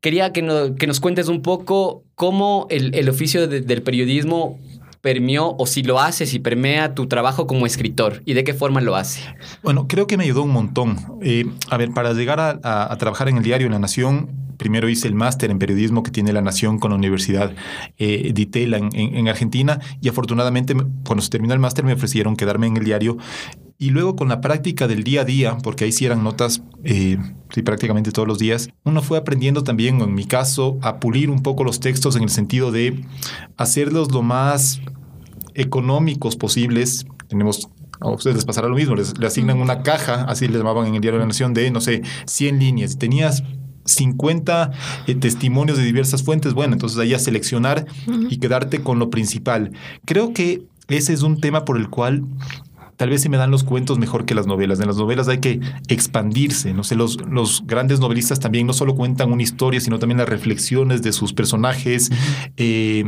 quería 0.01 0.31
que, 0.31 0.41
nos 0.41 0.99
cuentes 0.99 1.27
un 1.27 1.41
poco 1.41 2.03
cómo 2.15 2.67
el, 2.69 3.09
oficio 3.09 3.47
del 3.47 3.81
periodismo 3.81 4.59
permeó 5.05 5.55
o 5.59 5.67
si 5.67 5.83
lo 5.83 5.99
hace, 5.99 6.25
si 6.25 6.39
permea 6.39 6.95
tu 6.95 7.05
trabajo 7.05 7.45
como 7.45 7.67
escritor 7.67 8.23
y 8.25 8.33
de 8.33 8.43
qué 8.43 8.55
forma 8.55 8.81
lo 8.81 8.95
hace? 8.95 9.21
Bueno, 9.61 9.87
creo 9.87 10.07
que 10.07 10.17
me 10.17 10.23
ayudó 10.23 10.41
un 10.41 10.49
montón. 10.49 10.97
Eh, 11.21 11.45
a 11.69 11.77
ver, 11.77 11.91
para 11.91 12.11
llegar 12.13 12.39
a, 12.39 12.97
trabajar 12.97 13.29
en 13.29 13.37
el 13.37 13.43
diario 13.43 13.67
en 13.67 13.73
La 13.73 13.77
Nación, 13.77 14.31
primero 14.57 14.89
hice 14.89 15.07
el 15.07 15.13
máster 15.13 15.51
en 15.51 15.59
periodismo 15.59 16.01
que 16.01 16.09
tiene 16.09 16.33
La 16.33 16.41
Nación 16.41 16.79
con 16.79 16.89
la 16.89 16.97
Universidad 16.97 17.53
eh, 17.99 18.31
de 18.33 18.41
Itela 18.41 18.77
en, 18.77 19.27
Argentina 19.27 19.79
y 20.01 20.09
afortunadamente 20.09 20.75
cuando 21.05 21.21
se 21.21 21.29
terminó 21.29 21.53
el 21.53 21.59
máster 21.59 21.85
me 21.85 21.93
ofrecieron 21.93 22.35
quedarme 22.35 22.65
en 22.65 22.77
el 22.77 22.83
diario 22.83 23.17
y 23.77 23.89
luego 23.89 24.15
con 24.15 24.29
la 24.29 24.41
práctica 24.41 24.87
del 24.87 25.03
día 25.03 25.21
a 25.21 25.25
día, 25.25 25.57
porque 25.61 25.85
ahí 25.85 25.91
sí 25.91 26.05
eran 26.05 26.23
notas 26.23 26.61
eh, 26.83 27.17
sí, 27.49 27.61
prácticamente 27.61 28.11
todos 28.11 28.27
los 28.27 28.39
días, 28.39 28.69
uno 28.83 29.01
fue 29.01 29.17
aprendiendo 29.17 29.63
también, 29.63 30.01
en 30.01 30.13
mi 30.13 30.25
caso, 30.25 30.77
a 30.81 30.99
pulir 30.99 31.29
un 31.29 31.43
poco 31.43 31.63
los 31.63 31.79
textos 31.79 32.15
en 32.15 32.23
el 32.23 32.29
sentido 32.29 32.71
de 32.71 33.03
hacerlos 33.57 34.11
lo 34.11 34.21
más 34.21 34.81
económicos 35.53 36.35
posibles. 36.35 37.05
Tenemos 37.27 37.69
a 37.99 38.09
ustedes 38.09 38.35
les 38.35 38.45
pasará 38.45 38.67
lo 38.67 38.75
mismo, 38.75 38.95
les, 38.95 39.13
asignan 39.25 39.59
una 39.59 39.81
caja, 39.81 40.25
así 40.25 40.47
le 40.47 40.57
llamaban 40.57 40.87
en 40.87 40.95
el 40.95 41.01
diario 41.01 41.19
de 41.19 41.23
la 41.23 41.27
Nación, 41.27 41.53
de, 41.53 41.71
no 41.71 41.81
sé, 41.81 42.01
100 42.25 42.59
líneas. 42.59 42.97
Tenías 42.97 43.43
50 43.85 44.71
eh, 45.07 45.15
testimonios 45.15 45.77
de 45.77 45.83
diversas 45.83 46.23
fuentes, 46.23 46.53
bueno, 46.53 46.73
entonces 46.73 46.97
ahí 46.99 47.13
a 47.13 47.19
seleccionar 47.19 47.85
y 48.29 48.37
quedarte 48.37 48.81
con 48.81 48.99
lo 48.99 49.09
principal. 49.09 49.71
Creo 50.05 50.33
que 50.33 50.63
ese 50.87 51.13
es 51.13 51.21
un 51.23 51.39
tema 51.39 51.65
por 51.65 51.77
el 51.77 51.89
cual 51.89 52.23
tal 52.97 53.09
vez 53.09 53.21
se 53.21 53.29
me 53.29 53.37
dan 53.37 53.51
los 53.51 53.63
cuentos 53.63 53.99
mejor 53.99 54.25
que 54.25 54.35
las 54.35 54.47
novelas. 54.47 54.79
En 54.79 54.87
las 54.87 54.97
novelas 54.97 55.27
hay 55.27 55.39
que 55.39 55.59
expandirse, 55.87 56.73
no 56.73 56.83
sé, 56.83 56.95
los, 56.95 57.17
los 57.29 57.65
grandes 57.65 57.99
novelistas 57.99 58.39
también 58.39 58.67
no 58.67 58.73
solo 58.73 58.95
cuentan 58.95 59.31
una 59.31 59.43
historia, 59.43 59.79
sino 59.79 59.99
también 59.99 60.17
las 60.17 60.29
reflexiones 60.29 61.01
de 61.01 61.11
sus 61.11 61.33
personajes, 61.33 62.09
eh, 62.57 63.05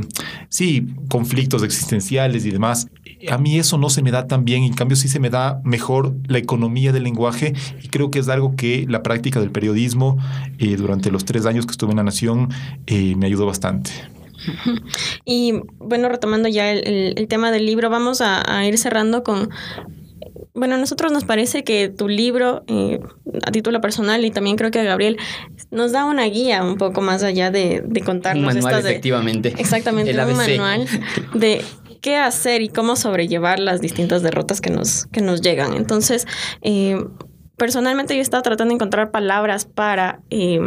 sí, 0.50 0.88
conflictos 1.10 1.64
existenciales 1.64 2.46
y 2.46 2.52
demás. 2.52 2.88
A 3.30 3.38
mí 3.38 3.58
eso 3.58 3.78
no 3.78 3.90
se 3.90 4.02
me 4.02 4.12
da 4.12 4.28
tan 4.28 4.46
bien, 4.46 4.64
en 4.64 4.74
cambio 4.74 4.96
sí 4.96 5.08
se 5.08 5.20
me 5.20 5.30
da 5.30 5.60
mejor 5.64 6.14
la 6.28 6.38
economía 6.38 6.92
del 6.92 7.04
lenguaje 7.04 7.54
y 7.82 7.88
creo 7.88 8.12
que 8.12 8.20
es 8.20 8.30
algo 8.30 8.56
que 8.56 8.86
la 8.88 9.04
práctica 9.04 9.40
del 9.40 9.52
periodismo 9.52 10.18
eh, 10.60 10.76
durante 10.76 11.12
los 11.12 11.26
tres 11.26 11.46
años 11.46 11.66
que 11.66 11.72
estuve 11.72 11.92
en 11.92 11.98
La 11.98 12.04
Nación 12.04 12.50
eh, 12.86 13.16
me 13.16 13.26
ayudó 13.26 13.46
bastante. 13.46 13.92
Y 15.26 15.54
bueno, 15.78 16.10
retomando 16.10 16.48
ya 16.48 16.72
el, 16.72 17.28
tema 17.28 17.52
del 17.52 17.66
libro, 17.66 17.90
vamos 17.90 18.22
a, 18.22 18.66
ir 18.66 18.78
cerrando 18.78 19.24
con... 19.24 19.50
Bueno, 20.54 20.76
a 20.76 20.78
nosotros 20.78 21.12
nos 21.12 21.24
parece 21.24 21.64
que 21.64 21.90
tu 21.90 22.08
libro, 22.08 22.64
eh, 22.68 23.00
a 23.46 23.52
título 23.52 23.80
personal, 23.80 24.26
y 24.26 24.32
también 24.32 24.56
creo 24.56 24.72
que 24.72 24.80
a 24.80 24.84
Gabriel, 24.84 25.18
nos 25.70 25.92
da 25.92 26.06
una 26.06 26.26
guía 26.26 26.64
un 26.64 26.78
poco 26.78 27.02
más 27.02 27.22
allá 27.22 27.52
de, 27.52 27.84
de 27.86 28.02
contarnos. 28.02 28.56
Un 28.56 28.62
manual, 28.62 28.80
efectivamente. 28.80 29.54
Exactamente, 29.58 30.12
un 30.12 30.36
manual 30.36 30.88
de 31.36 31.64
qué 32.02 32.16
hacer 32.16 32.62
y 32.62 32.70
cómo 32.70 32.96
sobrellevar 32.96 33.60
las 33.60 33.82
distintas 33.82 34.24
derrotas 34.24 34.62
que 34.62 34.70
nos, 34.70 35.06
que 35.08 35.22
nos 35.22 35.42
llegan. 35.42 35.74
Entonces, 35.74 36.26
eh, 36.62 37.04
personalmente 37.58 38.14
yo 38.14 38.20
he 38.20 38.24
estado 38.24 38.44
tratando 38.44 38.72
de 38.72 38.76
encontrar 38.76 39.12
palabras 39.12 39.66
para... 39.66 40.22
Eh, 40.30 40.60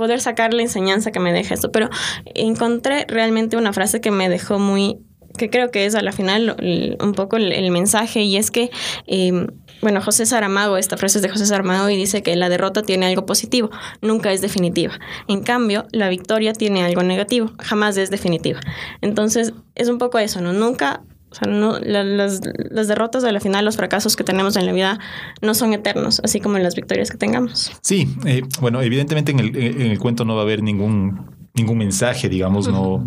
poder 0.00 0.22
sacar 0.22 0.54
la 0.54 0.62
enseñanza 0.62 1.12
que 1.12 1.20
me 1.20 1.30
deja 1.30 1.52
esto, 1.52 1.70
pero 1.70 1.90
encontré 2.34 3.04
realmente 3.06 3.58
una 3.58 3.74
frase 3.74 4.00
que 4.00 4.10
me 4.10 4.30
dejó 4.30 4.58
muy 4.58 4.96
que 5.36 5.50
creo 5.50 5.70
que 5.70 5.84
es 5.84 5.94
a 5.94 6.00
la 6.00 6.12
final 6.12 6.56
un 7.00 7.12
poco 7.12 7.36
el, 7.36 7.70
mensaje 7.70 8.22
y 8.22 8.36
es 8.36 8.50
que, 8.50 8.70
em, 9.06 9.46
bueno, 9.82 10.00
José 10.00 10.24
Saramago, 10.26 10.76
esta 10.78 10.96
frase 10.96 11.18
es 11.18 11.22
de 11.22 11.28
José 11.28 11.46
Saramago 11.46 11.88
y 11.90 11.96
dice 11.96 12.22
que 12.22 12.34
la 12.34 12.48
derrota 12.48 12.82
tiene 12.82 13.06
algo 13.06 13.26
positivo, 13.26 13.70
nunca 14.00 14.32
es 14.32 14.40
definitiva. 14.40 14.98
En 15.28 15.42
cambio, 15.42 15.86
la 15.92 16.08
victoria 16.08 16.54
tiene 16.54 16.82
algo 16.82 17.02
negativo, 17.02 17.52
jamás 17.58 17.96
es 17.98 18.10
definitiva. 18.10 18.60
Entonces, 19.02 19.52
es 19.74 19.88
un 19.88 19.98
poco 19.98 20.18
eso, 20.18 20.40
¿no? 20.40 20.52
Nunca 20.52 21.02
o 21.30 21.34
sea, 21.34 21.52
no, 21.52 21.78
las, 21.78 22.40
las, 22.70 22.88
derrotas 22.88 23.22
de 23.22 23.32
la 23.32 23.40
final, 23.40 23.64
los 23.64 23.76
fracasos 23.76 24.16
que 24.16 24.24
tenemos 24.24 24.56
en 24.56 24.66
la 24.66 24.72
vida 24.72 24.98
no 25.42 25.54
son 25.54 25.72
eternos, 25.72 26.20
así 26.24 26.40
como 26.40 26.58
las 26.58 26.74
victorias 26.74 27.10
que 27.10 27.18
tengamos. 27.18 27.72
Sí, 27.82 28.08
eh, 28.26 28.42
bueno, 28.60 28.82
evidentemente 28.82 29.32
en 29.32 29.40
el, 29.40 29.56
en 29.56 29.82
el 29.82 29.98
cuento 29.98 30.24
no 30.24 30.34
va 30.34 30.40
a 30.40 30.44
haber 30.44 30.62
ningún 30.62 31.40
ningún 31.54 31.78
mensaje, 31.78 32.28
digamos, 32.28 32.68
no... 32.68 33.06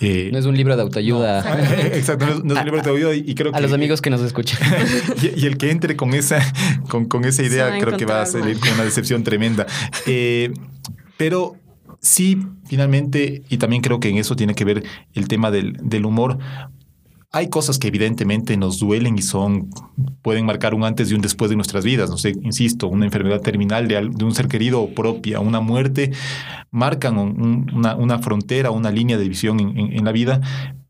Eh, 0.00 0.28
no 0.30 0.38
es 0.38 0.46
un 0.46 0.56
libro 0.56 0.76
de 0.76 0.82
autoayuda. 0.82 1.40
exacto, 1.94 2.26
no 2.26 2.32
es, 2.32 2.38
un 2.40 2.64
libro 2.64 2.72
de 2.72 2.78
autoayuda 2.78 3.14
y 3.14 3.34
creo 3.34 3.52
que... 3.52 3.58
A 3.58 3.60
los 3.60 3.72
amigos 3.72 4.00
que 4.00 4.10
nos 4.10 4.20
escuchan. 4.20 4.58
y, 5.36 5.46
el 5.46 5.56
que 5.56 5.70
entre 5.70 5.96
con 5.96 6.14
esa, 6.14 6.40
con, 6.88 7.06
con 7.06 7.24
esa 7.24 7.42
idea 7.42 7.78
creo 7.78 7.96
que 7.96 8.04
va 8.04 8.22
a 8.22 8.26
salir 8.26 8.58
con 8.60 8.72
una 8.72 8.84
decepción 8.84 9.24
tremenda. 9.24 9.66
Eh, 10.06 10.52
pero 11.16 11.56
sí, 12.00 12.38
finalmente, 12.66 13.42
y 13.48 13.56
también 13.56 13.82
creo 13.82 14.00
que 14.00 14.08
en 14.08 14.18
eso 14.18 14.36
tiene 14.36 14.54
que 14.54 14.64
ver 14.64 14.84
el 15.14 15.26
tema 15.26 15.50
del, 15.50 15.76
del 15.82 16.04
humor, 16.04 16.38
hay 17.30 17.50
cosas 17.50 17.78
que 17.78 17.88
evidentemente 17.88 18.56
nos 18.56 18.78
duelen 18.78 19.18
y 19.18 19.22
son, 19.22 19.68
pueden 20.22 20.46
marcar 20.46 20.72
un 20.72 20.84
antes 20.84 21.10
y 21.10 21.14
un 21.14 21.20
después 21.20 21.50
de 21.50 21.56
nuestras 21.56 21.84
vidas. 21.84 22.08
No 22.08 22.16
sé, 22.16 22.34
insisto, 22.42 22.88
una 22.88 23.04
enfermedad 23.04 23.40
terminal 23.40 23.86
de, 23.86 24.24
un 24.24 24.34
ser 24.34 24.48
querido 24.48 24.80
o 24.80 24.94
propia, 24.94 25.40
una 25.40 25.60
muerte, 25.60 26.12
marcan 26.70 27.18
una, 27.18 28.18
frontera, 28.20 28.70
una 28.70 28.90
línea 28.90 29.18
de 29.18 29.28
visión 29.28 29.60
en, 29.60 30.04
la 30.04 30.12
vida. 30.12 30.40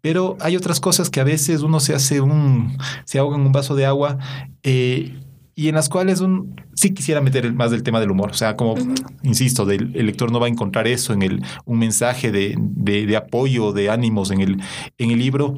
Pero 0.00 0.36
hay 0.40 0.56
otras 0.56 0.78
cosas 0.78 1.10
que 1.10 1.20
a 1.20 1.24
veces 1.24 1.62
uno 1.62 1.80
se 1.80 1.94
hace 1.94 2.20
un, 2.20 2.78
se 3.04 3.18
ahoga 3.18 3.36
en 3.36 3.42
un 3.42 3.52
vaso 3.52 3.74
de 3.74 3.86
agua. 3.86 4.18
Eh, 4.62 5.18
y 5.56 5.66
en 5.66 5.74
las 5.74 5.88
cuales 5.88 6.20
un, 6.20 6.54
sí 6.74 6.94
quisiera 6.94 7.20
meter 7.20 7.52
más 7.52 7.72
del 7.72 7.82
tema 7.82 7.98
del 7.98 8.12
humor. 8.12 8.30
O 8.30 8.34
sea, 8.34 8.54
como, 8.54 8.76
insisto, 9.24 9.68
el 9.68 10.06
lector 10.06 10.30
no 10.30 10.38
va 10.38 10.46
a 10.46 10.48
encontrar 10.48 10.86
eso 10.86 11.12
en 11.12 11.22
el, 11.22 11.42
un 11.64 11.80
mensaje 11.80 12.30
de, 12.30 12.54
de, 12.56 13.06
de, 13.06 13.16
apoyo, 13.16 13.72
de 13.72 13.90
ánimos 13.90 14.30
en 14.30 14.40
el, 14.40 14.62
en 14.98 15.10
el 15.10 15.18
libro, 15.18 15.56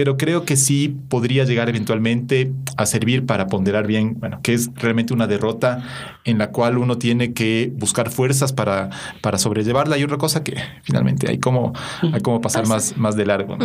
pero 0.00 0.16
creo 0.16 0.46
que 0.46 0.56
sí 0.56 0.96
podría 1.10 1.44
llegar 1.44 1.68
eventualmente 1.68 2.50
a 2.78 2.86
servir 2.86 3.26
para 3.26 3.48
ponderar 3.48 3.86
bien, 3.86 4.18
bueno, 4.18 4.40
que 4.42 4.54
es 4.54 4.70
realmente 4.76 5.12
una 5.12 5.26
derrota 5.26 5.82
en 6.24 6.38
la 6.38 6.52
cual 6.52 6.78
uno 6.78 6.96
tiene 6.96 7.34
que 7.34 7.70
buscar 7.74 8.10
fuerzas 8.10 8.54
para, 8.54 8.88
para 9.20 9.36
sobrellevarla. 9.36 9.98
Y 9.98 10.04
otra 10.04 10.16
cosa 10.16 10.42
que 10.42 10.56
finalmente 10.84 11.28
hay 11.28 11.36
como, 11.36 11.74
hay 12.00 12.22
como 12.22 12.40
pasar 12.40 12.66
más, 12.66 12.96
más 12.96 13.14
de 13.14 13.26
largo. 13.26 13.58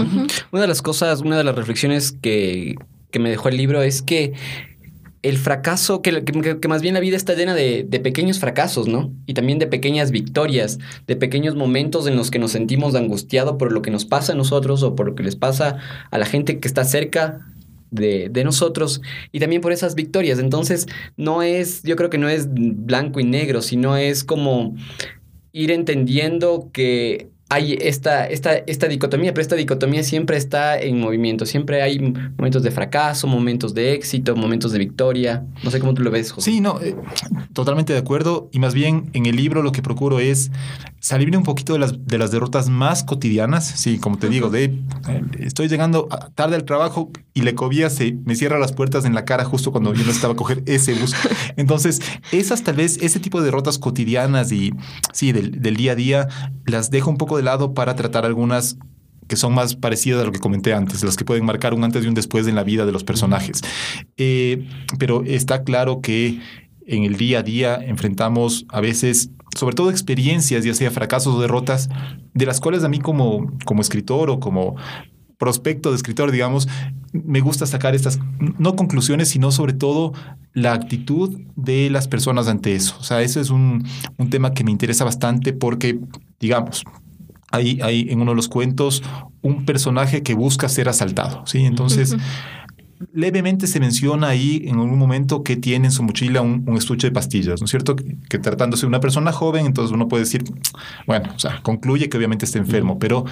Una 0.51 0.61
de 0.61 0.67
las 0.67 0.81
cosas, 0.81 1.21
una 1.21 1.37
de 1.37 1.45
las 1.45 1.55
reflexiones 1.55 2.11
que, 2.21 2.75
que 3.11 3.19
me 3.19 3.29
dejó 3.29 3.47
el 3.47 3.55
libro 3.55 3.81
es 3.81 4.01
que 4.01 4.33
el 5.25 5.39
fracaso, 5.39 6.03
que, 6.03 6.11
más 6.67 6.83
bien 6.83 6.93
la 6.93 6.99
vida 6.99 7.17
está 7.17 7.33
llena 7.33 7.55
de, 7.55 7.83
pequeños 8.03 8.37
fracasos, 8.37 8.87
¿no? 8.87 9.11
Y 9.25 9.33
también 9.33 9.57
de 9.57 9.65
pequeñas 9.65 10.11
victorias, 10.11 10.77
de 11.07 11.15
pequeños 11.15 11.55
momentos 11.55 12.05
en 12.05 12.15
los 12.15 12.29
que 12.29 12.37
nos 12.37 12.51
sentimos 12.51 12.93
angustiados 12.93 13.55
por 13.57 13.71
lo 13.71 13.81
que 13.81 13.89
nos 13.89 14.05
pasa 14.05 14.33
a 14.33 14.35
nosotros 14.35 14.83
o 14.83 14.95
por 14.95 15.07
lo 15.07 15.15
que 15.15 15.23
les 15.23 15.35
pasa 15.35 15.77
a 16.11 16.17
la 16.19 16.27
gente 16.27 16.59
que 16.59 16.67
está 16.67 16.83
cerca 16.83 17.39
de, 17.89 18.29
nosotros 18.43 19.01
y 19.31 19.39
también 19.39 19.63
por 19.63 19.71
esas 19.71 19.95
victorias. 19.95 20.37
Entonces, 20.37 20.85
no 21.17 21.41
es, 21.41 21.81
yo 21.81 21.95
creo 21.95 22.11
que 22.11 22.19
no 22.19 22.29
es 22.29 22.47
blanco 22.51 23.19
y 23.19 23.23
negro, 23.23 23.63
sino 23.63 23.97
es 23.97 24.23
como 24.23 24.75
ir 25.51 25.71
entendiendo 25.71 26.69
que 26.71 27.31
hay 27.55 27.77
esta, 27.79 28.25
esta, 28.27 28.53
esta 28.53 28.87
dicotomía, 28.87 29.33
pero 29.33 29.41
esta 29.41 29.55
dicotomía 29.55 30.03
siempre 30.03 30.35
está 30.35 30.77
en 30.77 30.99
movimiento. 30.99 31.45
Siempre 31.45 31.81
hay 31.81 31.99
momentos 32.37 32.63
de 32.63 32.71
fracaso, 32.71 33.27
momentos 33.27 33.73
de 33.73 33.93
éxito, 33.93 34.35
momentos 34.35 34.73
de 34.73 34.79
victoria. 34.79 35.45
No 35.63 35.71
sé 35.71 35.79
cómo 35.79 35.93
tú 35.93 36.03
lo 36.03 36.11
ves, 36.11 36.31
José. 36.31 36.51
Sí, 36.51 36.59
no, 36.59 36.81
eh, 36.81 36.95
totalmente 37.53 37.93
de 37.93 37.99
acuerdo. 37.99 38.49
Y 38.51 38.59
más 38.59 38.73
bien 38.73 39.09
en 39.13 39.25
el 39.25 39.37
libro 39.37 39.63
lo 39.63 39.71
que 39.71 39.81
procuro 39.81 40.19
es 40.19 40.51
salir 40.99 41.35
un 41.37 41.43
poquito 41.43 41.73
de 41.73 41.79
las, 41.79 42.05
de 42.05 42.17
las 42.17 42.31
derrotas 42.31 42.67
más 42.67 43.03
cotidianas. 43.03 43.65
Sí, 43.65 43.99
como 43.99 44.17
te 44.17 44.27
digo, 44.27 44.49
de 44.49 44.65
eh, 44.65 45.21
estoy 45.39 45.69
llegando 45.69 46.09
tarde 46.35 46.55
al 46.55 46.65
trabajo 46.65 47.11
y 47.33 47.43
la 47.43 47.51
ecovía 47.51 47.89
se 47.89 48.17
me 48.25 48.35
cierra 48.35 48.59
las 48.59 48.73
puertas 48.73 49.05
en 49.05 49.13
la 49.13 49.23
cara 49.23 49.45
justo 49.45 49.71
cuando 49.71 49.93
yo 49.93 50.03
no 50.03 50.11
estaba 50.11 50.35
coger 50.35 50.61
ese 50.65 50.93
bus. 50.93 51.13
Entonces, 51.55 52.01
esas 52.31 52.63
tal 52.63 52.75
vez, 52.75 52.97
ese 53.01 53.21
tipo 53.21 53.39
de 53.39 53.45
derrotas 53.45 53.79
cotidianas 53.79 54.51
y 54.51 54.73
sí, 55.13 55.31
del, 55.31 55.61
del 55.61 55.77
día 55.77 55.93
a 55.93 55.95
día, 55.95 56.27
las 56.65 56.91
dejo 56.91 57.09
un 57.09 57.17
poco 57.17 57.37
de 57.37 57.43
lado 57.45 57.73
para 57.73 57.95
tratar 57.95 58.25
algunas 58.25 58.77
que 59.27 59.35
son 59.35 59.53
más 59.53 59.75
parecidas 59.75 60.21
a 60.21 60.25
lo 60.25 60.31
que 60.31 60.39
comenté 60.39 60.73
antes, 60.73 61.03
las 61.03 61.15
que 61.15 61.25
pueden 61.25 61.45
marcar 61.45 61.73
un 61.73 61.83
antes 61.83 62.03
y 62.03 62.07
un 62.07 62.13
después 62.13 62.47
en 62.47 62.55
la 62.55 62.63
vida 62.63 62.85
de 62.85 62.91
los 62.91 63.03
personajes. 63.03 63.61
Eh, 64.17 64.67
pero 64.99 65.23
está 65.25 65.63
claro 65.63 66.01
que 66.01 66.39
en 66.85 67.03
el 67.03 67.17
día 67.17 67.39
a 67.39 67.43
día 67.43 67.75
enfrentamos 67.75 68.65
a 68.69 68.81
veces, 68.81 69.31
sobre 69.57 69.75
todo 69.75 69.89
experiencias, 69.89 70.63
ya 70.63 70.73
sea 70.73 70.91
fracasos 70.91 71.33
o 71.33 71.41
derrotas, 71.41 71.89
de 72.33 72.45
las 72.45 72.59
cuales 72.59 72.83
a 72.83 72.89
mí 72.89 72.99
como, 72.99 73.51
como 73.65 73.81
escritor 73.81 74.29
o 74.29 74.39
como 74.39 74.75
prospecto 75.37 75.89
de 75.89 75.97
escritor, 75.97 76.31
digamos, 76.31 76.67
me 77.11 77.41
gusta 77.41 77.65
sacar 77.65 77.95
estas, 77.95 78.19
no 78.39 78.75
conclusiones, 78.75 79.29
sino 79.29 79.51
sobre 79.51 79.73
todo 79.73 80.13
la 80.53 80.73
actitud 80.73 81.41
de 81.55 81.89
las 81.89 82.07
personas 82.07 82.47
ante 82.47 82.75
eso. 82.75 82.95
O 82.99 83.03
sea, 83.03 83.21
ese 83.21 83.41
es 83.41 83.49
un, 83.49 83.85
un 84.17 84.29
tema 84.29 84.53
que 84.53 84.63
me 84.63 84.71
interesa 84.71 85.03
bastante 85.03 85.51
porque, 85.51 85.99
digamos, 86.39 86.83
hay, 87.55 87.79
hay 87.81 88.07
en 88.09 88.21
uno 88.21 88.31
de 88.31 88.35
los 88.35 88.47
cuentos 88.47 89.03
un 89.41 89.65
personaje 89.65 90.23
que 90.23 90.33
busca 90.33 90.69
ser 90.69 90.89
asaltado, 90.89 91.45
¿sí? 91.45 91.65
Entonces... 91.65 92.15
Levemente 93.11 93.67
se 93.67 93.81
menciona 93.81 94.29
ahí 94.29 94.63
en 94.65 94.79
algún 94.79 94.97
momento 94.97 95.43
que 95.43 95.57
tiene 95.57 95.87
en 95.87 95.91
su 95.91 96.01
mochila 96.01 96.41
un, 96.41 96.65
estuche 96.77 97.07
de 97.07 97.11
pastillas, 97.11 97.59
¿no 97.59 97.65
es 97.65 97.69
cierto? 97.69 97.97
Que, 97.97 98.39
tratándose 98.39 98.83
de 98.83 98.87
una 98.87 99.01
persona 99.01 99.33
joven, 99.33 99.65
entonces 99.65 99.93
uno 99.93 100.07
puede 100.07 100.23
decir, 100.23 100.45
bueno, 101.05 101.29
o 101.35 101.37
sea, 101.37 101.61
concluye 101.61 102.07
que 102.07 102.15
obviamente 102.15 102.45
está 102.45 102.57
enfermo, 102.57 102.97
pero 102.97 103.25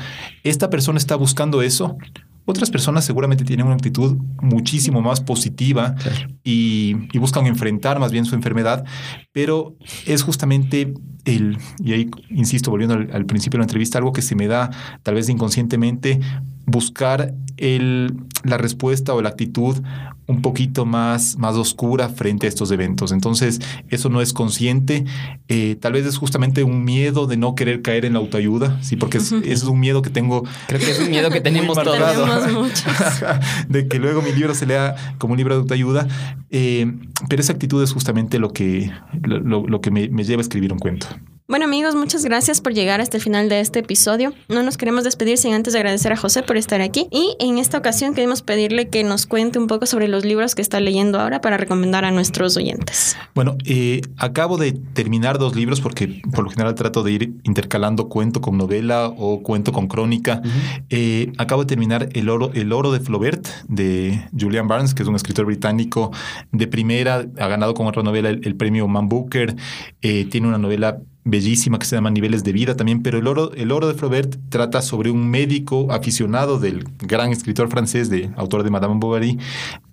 esta 0.43 0.69
persona 0.69 0.97
está 0.97 1.15
buscando 1.15 1.61
eso 1.61 1.97
otras 2.45 2.69
personas 2.69 3.05
seguramente 3.05 3.45
tienen 3.45 3.65
una 3.65 3.75
actitud 3.75 4.17
muchísimo 4.41 5.01
más 5.01 5.21
positiva 5.21 5.95
y, 6.43 6.95
buscan 7.17 7.47
enfrentar 7.47 7.99
más 7.99 8.11
bien 8.11 8.25
su 8.25 8.35
enfermedad, 8.35 8.83
pero 9.31 9.77
es 10.05 10.23
justamente 10.23 10.93
el, 11.23 11.57
y 11.79 11.93
ahí 11.93 12.11
insisto, 12.29 12.69
volviendo 12.69 12.95
al, 12.95 13.25
principio 13.25 13.57
de 13.57 13.59
la 13.59 13.65
entrevista, 13.65 13.97
algo 13.97 14.11
que 14.11 14.21
se 14.21 14.35
me 14.35 14.47
da 14.47 14.69
tal 15.03 15.15
vez 15.15 15.29
inconscientemente, 15.29 16.19
buscar 16.65 17.33
el, 17.57 18.15
la 18.43 18.57
respuesta 18.57 19.13
o 19.13 19.21
la 19.21 19.29
actitud 19.29 19.77
un 20.25 20.41
poquito 20.41 20.85
más, 20.85 21.37
más 21.37 21.55
oscura 21.55 22.09
frente 22.09 22.45
a 22.45 22.49
estos 22.49 22.71
eventos. 22.71 23.11
Entonces, 23.11 23.59
eso 23.89 24.09
no 24.09 24.21
es 24.21 24.33
consciente. 24.33 25.05
Eh, 25.49 25.75
tal 25.79 25.93
vez 25.93 26.05
es 26.05 26.17
justamente 26.17 26.63
un 26.63 26.83
miedo 26.85 27.27
de 27.27 27.35
no 27.35 27.55
querer 27.55 27.81
caer 27.81 28.05
en 28.05 28.13
la 28.13 28.19
autoayuda, 28.19 28.81
sí, 28.81 28.95
porque 28.95 29.17
es, 29.17 29.31
es 29.31 29.63
un 29.63 29.79
miedo 29.79 30.01
que 30.01 30.09
tengo. 30.09 30.43
Creo 30.67 30.79
que 30.79 30.91
es 30.91 30.99
un 30.99 31.09
miedo 31.09 31.29
que 31.29 31.41
tenemos 31.41 31.81
todos. 31.81 32.71
de 33.67 33.87
que 33.87 33.99
luego 33.99 34.21
mi 34.21 34.31
libro 34.31 34.55
se 34.55 34.65
lea 34.65 34.95
como 35.17 35.33
un 35.33 35.37
libro 35.37 35.55
de 35.55 35.61
autoayuda. 35.61 36.07
Eh, 36.51 36.91
pero 37.27 37.41
esa 37.41 37.53
actitud 37.53 37.83
es 37.83 37.91
justamente 37.91 38.39
lo 38.39 38.53
que, 38.53 38.91
lo, 39.21 39.81
que 39.81 39.91
me 39.91 40.23
lleva 40.23 40.39
a 40.39 40.43
escribir 40.43 40.71
un 40.71 40.79
cuento. 40.79 41.07
Bueno 41.45 41.65
amigos, 41.65 41.93
muchas 41.93 42.23
gracias 42.23 42.61
por 42.61 42.73
llegar 42.73 43.01
hasta 43.01 43.17
el 43.17 43.23
final 43.23 43.49
de 43.49 43.59
este 43.59 43.79
episodio. 43.79 44.33
No 44.47 44.63
nos 44.63 44.77
queremos 44.77 45.03
despedir 45.03 45.37
sin 45.37 45.53
antes 45.53 45.75
agradecer 45.75 46.13
a 46.13 46.15
José 46.15 46.41
por 46.41 46.55
estar 46.55 46.79
aquí 46.79 47.07
y 47.11 47.35
en 47.37 47.57
esta 47.57 47.77
ocasión 47.77 48.13
queremos 48.13 48.41
pedirle 48.41 48.87
que 48.87 49.03
nos 49.03 49.25
cuente 49.25 49.59
un 49.59 49.67
poco 49.67 49.85
sobre 49.85 50.07
los 50.07 50.23
libros 50.23 50.55
que 50.55 50.61
está 50.61 50.79
leyendo 50.79 51.19
ahora 51.19 51.41
para 51.41 51.57
recomendar 51.57 52.05
a 52.05 52.11
nuestros 52.11 52.55
oyentes. 52.55 53.17
Bueno, 53.35 53.57
eh, 53.65 53.99
acabo 54.15 54.57
de 54.57 54.71
terminar 54.71 55.37
dos 55.37 55.53
libros 55.53 55.81
porque 55.81 56.21
por 56.33 56.45
lo 56.45 56.49
general 56.49 56.75
trato 56.75 57.03
de 57.03 57.11
ir 57.11 57.33
intercalando 57.43 58.07
cuento 58.07 58.39
con 58.39 58.57
novela 58.57 59.07
o 59.09 59.43
cuento 59.43 59.73
con 59.73 59.89
crónica. 59.89 60.41
Eh, 60.89 61.33
acabo 61.37 61.63
de 61.63 61.67
terminar 61.67 62.07
El 62.13 62.29
oro, 62.29 62.51
El 62.53 62.71
oro 62.71 62.93
de 62.93 63.01
Flaubert 63.01 63.45
de 63.67 64.29
Julian 64.39 64.69
Barnes, 64.69 64.93
que 64.93 65.03
es 65.03 65.09
un 65.09 65.15
escritor 65.17 65.45
británico 65.45 66.09
de 66.53 66.67
primera, 66.67 67.25
ha 67.37 67.47
ganado 67.49 67.73
con 67.73 67.85
otra 67.85 68.01
novela 68.01 68.29
el, 68.29 68.55
premio 68.55 68.87
Man 68.87 69.09
Booker, 69.09 69.57
eh, 70.01 70.25
tiene 70.31 70.47
una 70.47 70.57
novela 70.57 70.99
bellísima 71.25 71.79
que 71.79 71.85
se 71.85 71.95
llama 71.95 72.09
Niveles 72.09 72.43
de 72.43 72.51
Vida 72.51 72.75
también, 72.75 73.01
pero 73.01 73.17
el 73.17 73.27
oro, 73.27 73.53
el 73.53 73.71
oro 73.71 73.87
de 73.87 73.93
Flaubert 73.93 74.37
trata 74.49 74.81
sobre 74.81 75.09
un 75.09 75.29
médico 75.29 75.87
aficionado 75.91 76.59
del 76.59 76.83
gran 76.99 77.31
escritor 77.31 77.69
francés, 77.69 78.09
de 78.09 78.31
autor 78.35 78.63
de 78.63 78.69
Madame 78.69 78.95
Bovary, 78.97 79.39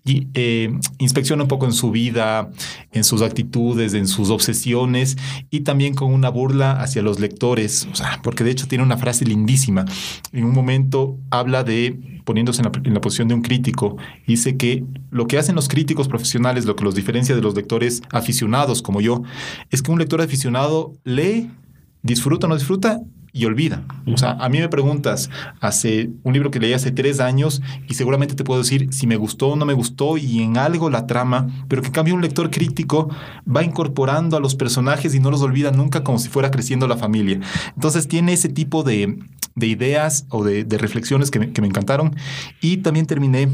y 0.05 0.29
eh, 0.35 0.73
inspecciona 0.99 1.43
un 1.43 1.49
poco 1.49 1.67
en 1.67 1.73
su 1.73 1.91
vida, 1.91 2.51
en 2.93 3.05
sus 3.05 3.23
actitudes, 3.23 3.95
en 3.95 4.07
sus 4.07 4.31
obsesiones 4.31 5.17
y 5.51 5.61
también 5.61 5.95
con 5.95 6.13
una 6.13 6.29
burla 6.29 6.81
hacia 6.81 7.03
los 7.03 7.21
lectores, 7.21 7.89
o 7.93 7.95
sea, 7.95 8.21
porque 8.23 8.45
de 8.45 8.51
hecho 8.51 8.67
tiene 8.67 8.85
una 8.85 8.97
frase 8.97 9.25
lindísima. 9.25 9.85
En 10.33 10.45
un 10.45 10.53
momento 10.53 11.19
habla 11.31 11.65
de, 11.65 12.21
poniéndose 12.25 12.63
en 12.63 12.71
la, 12.73 12.81
en 12.85 12.95
la 12.95 13.01
posición 13.01 13.29
de 13.29 13.35
un 13.35 13.43
crítico, 13.43 13.97
dice 14.27 14.57
que 14.57 14.85
lo 15.11 15.27
que 15.27 15.39
hacen 15.39 15.55
los 15.55 15.69
críticos 15.69 16.09
profesionales, 16.09 16.65
lo 16.65 16.77
que 16.77 16.85
los 16.85 16.95
diferencia 16.95 17.35
de 17.35 17.43
los 17.43 17.55
lectores 17.55 18.03
aficionados 18.11 18.83
como 18.83 19.01
yo, 19.01 19.23
es 19.71 19.83
que 19.83 19.91
un 19.91 19.99
lector 19.99 20.21
aficionado 20.21 20.93
lee, 21.05 21.51
disfruta 22.03 22.47
o 22.47 22.51
no 22.51 22.57
disfruta 22.57 23.01
y 23.33 23.45
olvida. 23.45 23.85
O 24.07 24.17
sea, 24.17 24.33
a 24.33 24.49
mí 24.49 24.59
me 24.59 24.69
preguntas 24.69 25.31
hace 25.61 26.11
un 26.23 26.33
libro 26.33 26.51
que 26.51 26.61
leí 26.61 26.73
hace 26.73 26.91
tres 26.91 27.21
años 27.21 27.63
y 27.89 27.95
seguramente 27.95 28.35
te 28.35 28.45
puedo 28.45 28.61
decir 28.61 28.93
si 28.93 29.07
me 29.07 29.17
gustó 29.17 29.49
o 29.49 29.57
no 29.57 29.67
me 29.67 29.75
gustó 29.75 30.17
y 30.17 30.43
en 30.43 30.57
algo 30.57 30.91
la 30.91 31.07
trama, 31.07 31.49
pero 31.69 31.83
que 31.83 31.89
en 31.89 31.95
cambio 31.95 32.15
un 32.15 32.23
lector 32.23 32.51
crítico 32.51 33.09
va 33.45 33.63
incorporando 33.63 34.37
a 34.37 34.41
los 34.41 34.55
personajes 34.55 35.15
y 35.15 35.21
no 35.21 35.31
los 35.31 35.43
olvida 35.43 35.71
nunca 35.71 36.03
como 36.05 36.19
si 36.19 36.29
fuera 36.29 36.51
creciendo 36.51 36.89
la 36.89 36.97
familia. 36.97 37.41
Entonces 37.75 38.09
tiene 38.09 38.33
ese 38.33 38.49
tipo 38.49 38.83
de, 38.83 39.19
ideas 39.57 40.27
o 40.31 40.45
de, 40.45 40.65
reflexiones 40.79 41.31
que 41.31 41.41
que 41.53 41.61
me 41.61 41.69
encantaron 41.69 42.17
y 42.61 42.79
también 42.79 43.07
terminé 43.07 43.49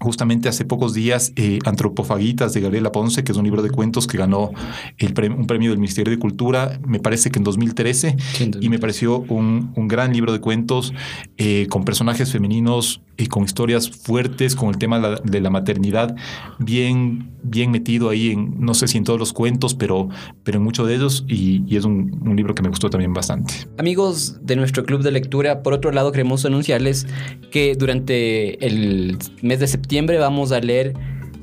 justamente 0.00 0.48
hace 0.48 0.64
pocos 0.64 0.94
días 0.94 1.32
eh, 1.36 1.58
Antropofagitas 1.64 2.52
de 2.52 2.60
Gabriela 2.60 2.92
Ponce, 2.92 3.24
que 3.24 3.32
es 3.32 3.38
un 3.38 3.44
libro 3.44 3.62
de 3.62 3.70
cuentos 3.70 4.06
que 4.06 4.18
ganó 4.18 4.52
el 4.96 5.14
un 5.30 5.46
premio 5.46 5.70
del 5.70 5.78
Ministerio 5.78 6.12
de 6.12 6.18
Cultura, 6.18 6.78
me 6.86 7.00
parece 7.00 7.30
que 7.30 7.38
en 7.38 7.44
2013, 7.44 8.16
y 8.60 8.68
me 8.68 8.78
pareció 8.78 9.20
un, 9.28 9.72
gran 9.88 10.12
libro 10.12 10.32
de 10.32 10.40
cuentos 10.40 10.92
eh, 11.38 11.66
con 11.70 11.84
personajes 11.84 12.30
femeninos 12.30 13.00
y 13.16 13.26
con 13.26 13.42
historias 13.42 13.90
fuertes, 13.90 14.54
con 14.54 14.68
el 14.68 14.78
tema 14.78 15.18
de 15.24 15.40
la, 15.40 15.50
maternidad 15.50 16.14
bien, 16.58 17.30
bien 17.42 17.70
metido 17.70 18.10
ahí 18.10 18.30
en, 18.30 18.54
no 18.60 18.74
sé 18.74 18.86
si 18.86 18.98
en 18.98 19.04
todos 19.04 19.18
los 19.18 19.32
cuentos, 19.32 19.74
pero, 19.74 20.08
pero 20.44 20.58
en 20.58 20.64
muchos 20.64 20.86
de 20.86 20.94
ellos, 20.94 21.24
y, 21.26 21.64
es 21.74 21.84
un, 21.84 22.20
un 22.24 22.36
libro 22.36 22.54
que 22.54 22.62
me 22.62 22.68
gustó 22.68 22.90
también 22.90 23.12
bastante. 23.12 23.54
Amigos 23.78 24.38
de 24.42 24.56
nuestro 24.56 24.84
club 24.84 25.02
de 25.02 25.10
lectura, 25.10 25.62
por 25.62 25.72
otro 25.72 25.90
lado 25.90 26.12
queremos 26.12 26.44
anunciarles 26.44 27.06
que 27.50 27.74
durante 27.74 28.64
el 28.64 29.18
mes 29.42 29.58
de 29.58 29.66
septiembre 29.66 29.87
vamos 30.18 30.52
a 30.52 30.60
leer 30.60 30.94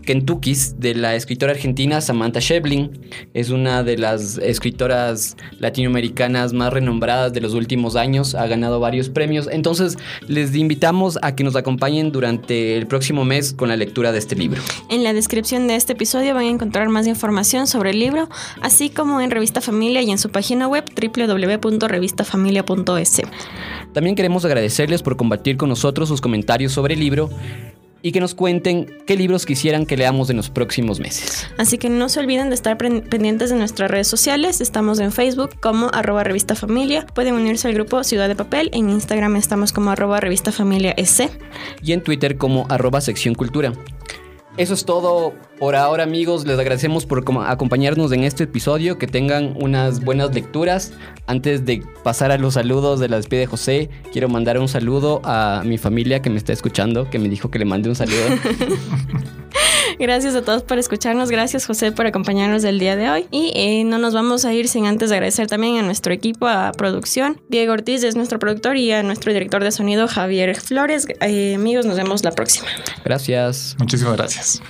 Kentucky's 0.06 0.80
de 0.80 0.96
la 0.96 1.16
escritora 1.16 1.52
argentina 1.52 2.00
Samantha 2.00 2.40
Shevlin. 2.40 2.98
Es 3.34 3.50
una 3.50 3.84
de 3.84 3.98
las 3.98 4.38
escritoras 4.38 5.36
latinoamericanas 5.60 6.54
más 6.54 6.72
renombradas 6.72 7.34
de 7.34 7.42
los 7.42 7.54
últimos 7.54 7.98
años. 7.98 8.36
Ha 8.36 8.48
ganado 8.48 8.80
varios 8.80 9.10
premios. 9.10 9.50
Entonces 9.52 9.98
les 10.28 10.56
invitamos 10.56 11.20
a 11.22 11.36
que 11.36 11.44
nos 11.44 11.58
acompañen 11.58 12.12
durante 12.12 12.76
el 12.78 12.86
próximo 12.88 13.26
mes 13.26 13.54
con 13.54 13.70
la 13.70 13.76
lectura 13.76 14.12
de 14.12 14.20
este 14.20 14.36
libro. 14.36 14.62
En 14.90 15.04
la 15.04 15.14
descripción 15.14 15.68
de 15.68 15.76
este 15.76 15.94
episodio 15.94 16.36
van 16.36 16.46
a 16.46 16.50
encontrar 16.50 16.88
más 16.90 17.08
información 17.08 17.66
sobre 17.68 17.90
el 17.90 18.00
libro, 18.00 18.30
así 18.62 18.90
como 18.90 19.20
en 19.22 19.32
Revista 19.32 19.62
Familia 19.62 20.04
y 20.04 20.12
en 20.12 20.20
su 20.20 20.30
página 20.30 20.68
web 20.68 20.84
www.revistafamilia.es. 20.96 23.22
También 23.94 24.16
queremos 24.16 24.46
agradecerles 24.46 25.02
por 25.02 25.18
compartir 25.18 25.58
con 25.58 25.70
nosotros 25.70 26.10
sus 26.10 26.22
comentarios 26.22 26.74
sobre 26.74 26.94
el 26.94 27.00
libro 27.00 27.32
y 28.06 28.12
que 28.12 28.20
nos 28.20 28.36
cuenten 28.36 28.86
qué 29.08 29.18
libros 29.18 29.48
quisieran 29.48 29.88
que 29.88 29.98
leamos 29.98 30.30
en 30.30 30.38
los 30.38 30.52
próximos 30.52 31.00
meses. 31.00 31.48
Así 31.58 31.80
que 31.80 31.90
no 31.90 32.08
se 32.08 32.20
olviden 32.20 32.50
de 32.50 32.56
estar 32.56 32.78
pendientes 32.78 33.50
de 33.50 33.56
nuestras 33.56 33.90
redes 33.90 34.08
sociales. 34.08 34.62
Estamos 34.62 35.00
en 35.00 35.12
Facebook 35.12 35.60
como 35.60 35.90
arroba 35.92 36.24
revista 36.24 36.54
familia. 36.54 37.08
Pueden 37.16 37.34
unirse 37.34 37.68
al 37.68 37.74
grupo 37.74 38.04
Ciudad 38.04 38.28
de 38.28 38.36
Papel. 38.36 38.70
En 38.74 38.92
Instagram 38.92 39.38
estamos 39.38 39.74
como 39.74 39.90
arroba 39.90 40.20
revista 40.20 40.52
familia 40.52 40.94
S. 40.98 41.32
Y 41.82 41.94
en 41.94 42.04
Twitter 42.04 42.38
como 42.38 42.68
arroba 42.70 43.02
sección 43.02 43.34
cultura. 43.34 43.74
Eso 44.58 44.74
es 44.74 44.86
todo 44.86 45.34
por 45.60 45.76
ahora 45.76 46.04
amigos. 46.04 46.46
Les 46.46 46.58
agradecemos 46.58 47.06
por 47.06 47.26
acompañarnos 47.46 48.14
en 48.14 48.24
este 48.24 48.46
episodio. 48.46 48.98
Que 48.98 49.06
tengan 49.06 49.54
unas 49.60 50.02
buenas 50.02 50.34
lecturas. 50.34 50.94
Antes 51.28 51.66
de 51.66 51.84
pasar 52.04 52.32
a 52.32 52.38
los 52.38 52.54
saludos 52.54 53.02
de 53.02 53.10
la 53.10 53.18
despide 53.18 53.42
de 53.42 53.46
José, 53.48 53.90
quiero 54.14 54.30
mandar 54.30 54.58
un 54.58 54.70
saludo 54.70 55.20
a 55.26 55.62
mi 55.66 55.78
familia 55.78 56.22
que 56.22 56.30
me 56.30 56.38
está 56.38 56.54
escuchando, 56.54 57.10
que 57.10 57.20
me 57.20 57.28
dijo 57.28 57.52
que 57.52 57.60
le 57.60 57.66
mande 57.66 57.90
un 57.90 57.96
saludo. 57.96 58.16
Gracias 60.00 60.36
a 60.36 60.42
todos 60.42 60.64
por 60.64 60.78
escucharnos. 60.78 61.30
Gracias, 61.30 61.66
José, 61.66 61.92
por 61.92 62.06
acompañarnos 62.06 62.64
el 62.64 62.80
día 62.80 62.96
de 62.96 63.10
hoy. 63.10 63.28
Y 63.32 63.52
eh, 63.56 63.84
no 63.84 63.98
nos 63.98 64.14
vamos 64.14 64.46
a 64.46 64.54
ir 64.54 64.68
sin 64.68 64.86
antes 64.86 65.12
agradecer 65.12 65.48
también 65.48 65.78
a 65.78 65.82
nuestro 65.82 66.14
equipo, 66.14 66.48
a 66.48 66.72
producción. 66.72 67.42
Diego 67.50 67.74
Ortiz 67.74 68.04
es 68.04 68.16
nuestro 68.16 68.40
productor 68.40 68.78
y 68.78 68.92
a 68.92 69.04
nuestro 69.04 69.32
director 69.34 69.64
de 69.64 69.72
sonido, 69.72 70.08
Javier 70.08 70.56
Flores. 70.56 71.08
Eh, 71.22 71.56
amigos, 71.56 71.86
nos 71.86 71.98
vemos 71.98 72.24
la 72.24 72.32
próxima. 72.32 72.68
Gracias. 73.04 73.76
Muchísimas 73.80 74.18
gracias. 74.18 74.62